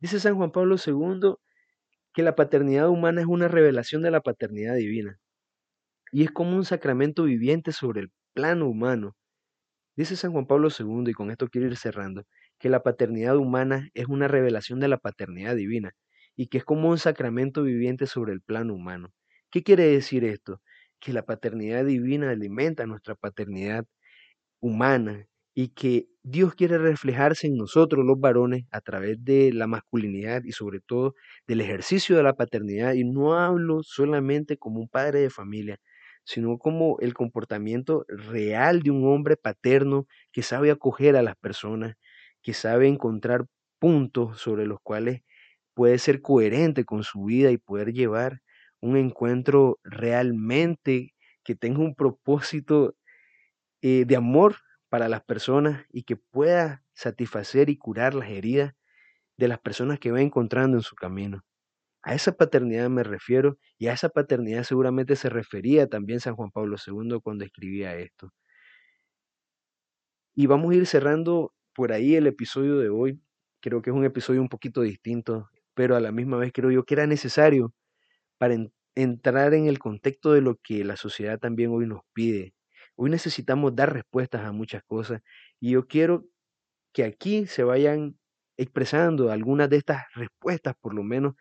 Dice 0.00 0.20
San 0.20 0.36
Juan 0.36 0.52
Pablo 0.52 0.76
II 0.84 1.34
que 2.12 2.22
la 2.22 2.36
paternidad 2.36 2.88
humana 2.88 3.20
es 3.22 3.26
una 3.26 3.48
revelación 3.48 4.02
de 4.02 4.10
la 4.10 4.20
paternidad 4.20 4.76
divina 4.76 5.18
y 6.12 6.22
es 6.24 6.30
como 6.30 6.56
un 6.56 6.64
sacramento 6.64 7.24
viviente 7.24 7.72
sobre 7.72 8.02
el 8.02 8.12
plano 8.34 8.68
humano. 8.68 9.16
Dice 9.96 10.16
San 10.16 10.32
Juan 10.32 10.46
Pablo 10.46 10.68
II, 10.76 11.10
y 11.10 11.12
con 11.12 11.30
esto 11.32 11.48
quiero 11.48 11.66
ir 11.66 11.76
cerrando, 11.76 12.24
que 12.58 12.68
la 12.68 12.82
paternidad 12.82 13.36
humana 13.36 13.88
es 13.94 14.06
una 14.06 14.28
revelación 14.28 14.80
de 14.80 14.88
la 14.88 14.98
paternidad 14.98 15.56
divina 15.56 15.92
y 16.36 16.48
que 16.48 16.58
es 16.58 16.64
como 16.64 16.88
un 16.90 16.98
sacramento 16.98 17.62
viviente 17.62 18.06
sobre 18.06 18.32
el 18.32 18.40
plano 18.42 18.74
humano. 18.74 19.12
¿Qué 19.50 19.62
quiere 19.62 19.84
decir 19.86 20.24
esto? 20.24 20.60
Que 21.00 21.12
la 21.12 21.24
paternidad 21.24 21.84
divina 21.84 22.30
alimenta 22.30 22.86
nuestra 22.86 23.14
paternidad 23.14 23.84
humana 24.60 25.26
y 25.54 25.68
que 25.68 26.08
Dios 26.22 26.54
quiere 26.54 26.78
reflejarse 26.78 27.46
en 27.46 27.56
nosotros 27.56 28.04
los 28.04 28.18
varones 28.18 28.64
a 28.72 28.80
través 28.80 29.22
de 29.24 29.52
la 29.52 29.66
masculinidad 29.66 30.42
y 30.44 30.52
sobre 30.52 30.80
todo 30.80 31.14
del 31.46 31.60
ejercicio 31.60 32.16
de 32.16 32.22
la 32.24 32.34
paternidad. 32.34 32.94
Y 32.94 33.04
no 33.04 33.34
hablo 33.34 33.82
solamente 33.82 34.56
como 34.58 34.80
un 34.80 34.88
padre 34.88 35.20
de 35.20 35.30
familia, 35.30 35.78
sino 36.24 36.58
como 36.58 36.98
el 37.00 37.14
comportamiento 37.14 38.04
real 38.08 38.82
de 38.82 38.90
un 38.90 39.06
hombre 39.06 39.36
paterno 39.36 40.06
que 40.32 40.42
sabe 40.42 40.70
acoger 40.70 41.16
a 41.16 41.22
las 41.22 41.36
personas, 41.36 41.94
que 42.44 42.54
sabe 42.54 42.86
encontrar 42.86 43.46
puntos 43.80 44.40
sobre 44.40 44.66
los 44.66 44.78
cuales 44.82 45.22
puede 45.74 45.98
ser 45.98 46.22
coherente 46.22 46.84
con 46.84 47.02
su 47.02 47.24
vida 47.24 47.50
y 47.50 47.58
poder 47.58 47.92
llevar 47.92 48.42
un 48.80 48.96
encuentro 48.96 49.80
realmente 49.82 51.14
que 51.42 51.56
tenga 51.56 51.80
un 51.80 51.94
propósito 51.96 52.94
eh, 53.82 54.04
de 54.06 54.16
amor 54.16 54.56
para 54.88 55.08
las 55.08 55.24
personas 55.24 55.86
y 55.90 56.04
que 56.04 56.16
pueda 56.16 56.84
satisfacer 56.94 57.70
y 57.70 57.78
curar 57.78 58.14
las 58.14 58.28
heridas 58.30 58.74
de 59.36 59.48
las 59.48 59.58
personas 59.58 59.98
que 59.98 60.12
va 60.12 60.20
encontrando 60.20 60.76
en 60.76 60.82
su 60.82 60.94
camino. 60.94 61.42
A 62.02 62.14
esa 62.14 62.32
paternidad 62.36 62.90
me 62.90 63.02
refiero 63.02 63.58
y 63.78 63.88
a 63.88 63.94
esa 63.94 64.10
paternidad 64.10 64.64
seguramente 64.64 65.16
se 65.16 65.30
refería 65.30 65.88
también 65.88 66.20
San 66.20 66.36
Juan 66.36 66.50
Pablo 66.50 66.76
II 66.86 67.20
cuando 67.22 67.44
escribía 67.44 67.96
esto. 67.96 68.32
Y 70.36 70.46
vamos 70.46 70.72
a 70.72 70.76
ir 70.76 70.86
cerrando 70.86 71.54
por 71.74 71.92
ahí 71.92 72.14
el 72.16 72.26
episodio 72.26 72.78
de 72.78 72.88
hoy. 72.90 73.20
Creo 73.60 73.82
que 73.82 73.90
es 73.90 73.96
un 73.96 74.04
episodio 74.04 74.40
un 74.40 74.48
poquito 74.48 74.82
distinto, 74.82 75.50
pero 75.74 75.96
a 75.96 76.00
la 76.00 76.12
misma 76.12 76.36
vez 76.38 76.52
creo 76.52 76.70
yo 76.70 76.84
que 76.84 76.94
era 76.94 77.06
necesario 77.06 77.74
para 78.38 78.56
entrar 78.94 79.54
en 79.54 79.66
el 79.66 79.78
contexto 79.78 80.32
de 80.32 80.42
lo 80.42 80.56
que 80.62 80.84
la 80.84 80.96
sociedad 80.96 81.38
también 81.38 81.70
hoy 81.72 81.86
nos 81.86 82.02
pide. 82.12 82.54
Hoy 82.96 83.10
necesitamos 83.10 83.74
dar 83.74 83.92
respuestas 83.92 84.42
a 84.46 84.52
muchas 84.52 84.82
cosas 84.84 85.22
y 85.60 85.72
yo 85.72 85.86
quiero 85.86 86.26
que 86.92 87.04
aquí 87.04 87.46
se 87.46 87.64
vayan 87.64 88.18
expresando 88.56 89.30
algunas 89.32 89.70
de 89.70 89.78
estas 89.78 90.04
respuestas, 90.14 90.74
por 90.80 90.94
lo 90.94 91.02
menos, 91.02 91.34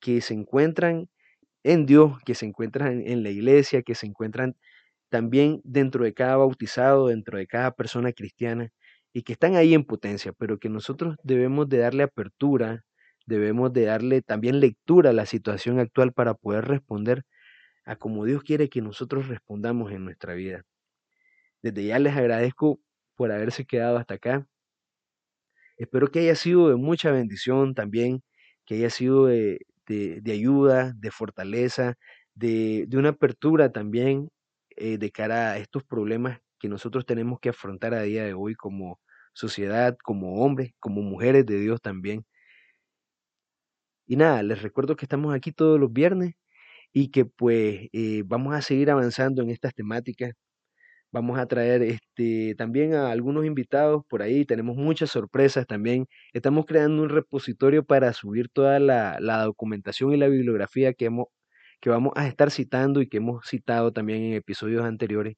que 0.00 0.20
se 0.20 0.34
encuentran 0.34 1.08
en 1.64 1.86
Dios, 1.86 2.18
que 2.24 2.34
se 2.34 2.46
encuentran 2.46 3.02
en 3.06 3.22
la 3.22 3.30
iglesia, 3.30 3.82
que 3.82 3.94
se 3.94 4.06
encuentran 4.06 4.56
también 5.10 5.60
dentro 5.64 6.04
de 6.04 6.14
cada 6.14 6.36
bautizado, 6.36 7.08
dentro 7.08 7.38
de 7.38 7.46
cada 7.46 7.72
persona 7.72 8.12
cristiana, 8.12 8.70
y 9.18 9.22
que 9.24 9.32
están 9.32 9.56
ahí 9.56 9.74
en 9.74 9.82
potencia, 9.82 10.32
pero 10.32 10.60
que 10.60 10.68
nosotros 10.68 11.16
debemos 11.24 11.68
de 11.68 11.78
darle 11.78 12.04
apertura, 12.04 12.84
debemos 13.26 13.72
de 13.72 13.86
darle 13.86 14.22
también 14.22 14.60
lectura 14.60 15.10
a 15.10 15.12
la 15.12 15.26
situación 15.26 15.80
actual 15.80 16.12
para 16.12 16.34
poder 16.34 16.66
responder 16.66 17.24
a 17.84 17.96
como 17.96 18.24
Dios 18.26 18.44
quiere 18.44 18.68
que 18.68 18.80
nosotros 18.80 19.26
respondamos 19.26 19.90
en 19.90 20.04
nuestra 20.04 20.34
vida. 20.34 20.62
Desde 21.62 21.84
ya 21.84 21.98
les 21.98 22.16
agradezco 22.16 22.78
por 23.16 23.32
haberse 23.32 23.64
quedado 23.64 23.96
hasta 23.96 24.14
acá. 24.14 24.46
Espero 25.78 26.12
que 26.12 26.20
haya 26.20 26.36
sido 26.36 26.68
de 26.68 26.76
mucha 26.76 27.10
bendición 27.10 27.74
también, 27.74 28.22
que 28.66 28.76
haya 28.76 28.90
sido 28.90 29.26
de, 29.26 29.66
ayuda, 30.30 30.92
de 30.94 31.10
fortaleza, 31.10 31.96
de, 32.36 32.86
una 32.92 33.08
apertura 33.08 33.72
también 33.72 34.30
eh, 34.76 34.96
de 34.96 35.10
cara 35.10 35.50
a 35.50 35.58
estos 35.58 35.82
problemas 35.82 36.38
que 36.60 36.68
nosotros 36.68 37.04
tenemos 37.04 37.40
que 37.40 37.48
afrontar 37.48 37.94
a 37.94 38.02
día 38.02 38.22
de 38.24 38.34
hoy 38.34 38.54
como 38.54 39.00
sociedad, 39.38 39.96
como 40.04 40.42
hombres, 40.44 40.72
como 40.80 41.02
mujeres 41.02 41.46
de 41.46 41.60
Dios 41.60 41.80
también. 41.82 42.24
Y 44.06 44.16
nada, 44.16 44.42
les 44.42 44.62
recuerdo 44.62 44.96
que 44.96 45.04
estamos 45.04 45.34
aquí 45.34 45.52
todos 45.52 45.78
los 45.78 45.92
viernes 45.92 46.34
y 46.92 47.10
que 47.10 47.26
pues 47.26 47.88
eh, 47.92 48.22
vamos 48.26 48.54
a 48.54 48.62
seguir 48.62 48.90
avanzando 48.90 49.42
en 49.42 49.50
estas 49.50 49.74
temáticas. 49.74 50.32
Vamos 51.12 51.38
a 51.38 51.46
traer 51.46 51.82
este, 51.82 52.54
también 52.56 52.94
a 52.94 53.10
algunos 53.12 53.46
invitados 53.46 54.04
por 54.08 54.22
ahí, 54.22 54.44
tenemos 54.46 54.76
muchas 54.76 55.10
sorpresas 55.10 55.66
también. 55.66 56.06
Estamos 56.34 56.66
creando 56.66 57.02
un 57.02 57.10
repositorio 57.10 57.84
para 57.84 58.12
subir 58.14 58.48
toda 58.50 58.80
la, 58.80 59.18
la 59.20 59.44
documentación 59.44 60.12
y 60.14 60.18
la 60.18 60.28
bibliografía 60.28 60.94
que, 60.94 61.06
hemos, 61.06 61.26
que 61.80 61.90
vamos 61.90 62.12
a 62.16 62.28
estar 62.28 62.50
citando 62.50 63.02
y 63.02 63.08
que 63.08 63.18
hemos 63.18 63.46
citado 63.48 63.92
también 63.92 64.22
en 64.24 64.34
episodios 64.34 64.84
anteriores 64.84 65.36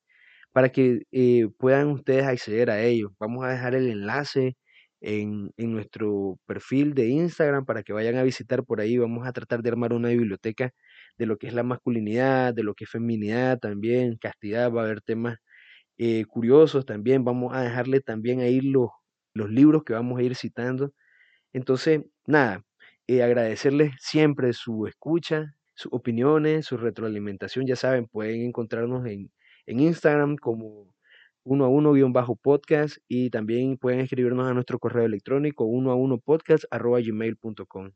para 0.52 0.70
que 0.70 1.02
eh, 1.12 1.48
puedan 1.58 1.88
ustedes 1.90 2.24
acceder 2.26 2.70
a 2.70 2.82
ello. 2.82 3.12
Vamos 3.20 3.44
a 3.44 3.50
dejar 3.50 3.74
el 3.74 3.88
enlace 3.90 4.56
en, 5.00 5.50
en, 5.56 5.72
nuestro 5.72 6.38
perfil 6.46 6.94
de 6.94 7.08
Instagram 7.08 7.64
para 7.66 7.82
que 7.82 7.92
vayan 7.92 8.16
a 8.16 8.22
visitar 8.22 8.64
por 8.64 8.80
ahí. 8.80 8.98
Vamos 8.98 9.26
a 9.26 9.32
tratar 9.32 9.62
de 9.62 9.70
armar 9.70 9.92
una 9.92 10.08
biblioteca 10.10 10.72
de 11.18 11.26
lo 11.26 11.38
que 11.38 11.46
es 11.48 11.54
la 11.54 11.62
masculinidad, 11.62 12.54
de 12.54 12.62
lo 12.64 12.74
que 12.74 12.84
es 12.84 12.90
feminidad 12.90 13.58
también, 13.58 14.16
castidad, 14.18 14.72
va 14.72 14.82
a 14.82 14.84
haber 14.86 15.02
temas 15.02 15.38
eh, 15.98 16.24
curiosos 16.26 16.86
también. 16.86 17.24
Vamos 17.24 17.54
a 17.54 17.62
dejarle 17.62 18.00
también 18.00 18.40
ahí 18.40 18.60
los, 18.60 18.90
los 19.34 19.50
libros 19.50 19.84
que 19.84 19.92
vamos 19.94 20.18
a 20.18 20.22
ir 20.22 20.36
citando. 20.36 20.92
Entonces, 21.52 22.02
nada, 22.26 22.64
eh, 23.06 23.22
agradecerles 23.22 23.92
siempre 24.00 24.52
su 24.52 24.86
escucha, 24.86 25.54
sus 25.74 25.92
opiniones, 25.92 26.66
su 26.66 26.76
retroalimentación. 26.76 27.66
Ya 27.66 27.76
saben, 27.76 28.06
pueden 28.08 28.42
encontrarnos 28.42 29.06
en 29.06 29.30
en 29.66 29.80
Instagram 29.80 30.36
como 30.36 30.86
uno 31.44 31.64
a 31.64 31.68
uno 31.68 31.92
guion 31.92 32.12
bajo 32.12 32.36
podcast 32.36 32.98
y 33.08 33.30
también 33.30 33.76
pueden 33.78 34.00
escribirnos 34.00 34.48
a 34.48 34.54
nuestro 34.54 34.78
correo 34.78 35.04
electrónico 35.04 35.64
uno 35.64 35.90
a 35.90 35.94
uno 35.94 36.18
podcast 36.18 36.64
arroba 36.70 37.00
gmail.com. 37.00 37.92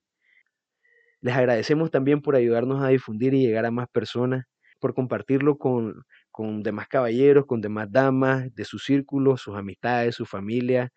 Les 1.20 1.34
agradecemos 1.34 1.90
también 1.90 2.20
por 2.20 2.36
ayudarnos 2.36 2.82
a 2.82 2.88
difundir 2.88 3.34
y 3.34 3.40
llegar 3.46 3.64
a 3.66 3.70
más 3.70 3.88
personas, 3.88 4.44
por 4.78 4.94
compartirlo 4.94 5.56
con, 5.56 6.02
con 6.30 6.62
demás 6.62 6.88
caballeros, 6.88 7.46
con 7.46 7.60
demás 7.62 7.90
damas 7.90 8.54
de 8.54 8.64
su 8.64 8.78
círculo, 8.78 9.36
sus 9.38 9.56
amistades, 9.56 10.16
su 10.16 10.26
familia, 10.26 10.90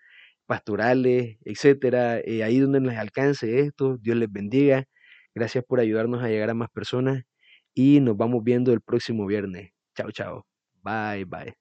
pastorales, 0.45 1.37
etcétera. 1.45 2.19
Eh, 2.19 2.43
ahí 2.43 2.59
donde 2.59 2.81
les 2.81 2.97
alcance 2.97 3.59
esto, 3.59 3.97
Dios 3.99 4.17
les 4.17 4.31
bendiga. 4.31 4.85
Gracias 5.35 5.63
por 5.65 5.79
ayudarnos 5.79 6.23
a 6.23 6.29
llegar 6.29 6.49
a 6.49 6.55
más 6.55 6.69
personas 6.71 7.23
y 7.73 7.99
nos 8.01 8.17
vamos 8.17 8.43
viendo 8.43 8.73
el 8.73 8.81
próximo 8.81 9.25
viernes. 9.27 9.71
Chao, 9.95 10.11
chao. 10.11 10.56
Bye, 10.87 11.25
bye. 11.25 11.53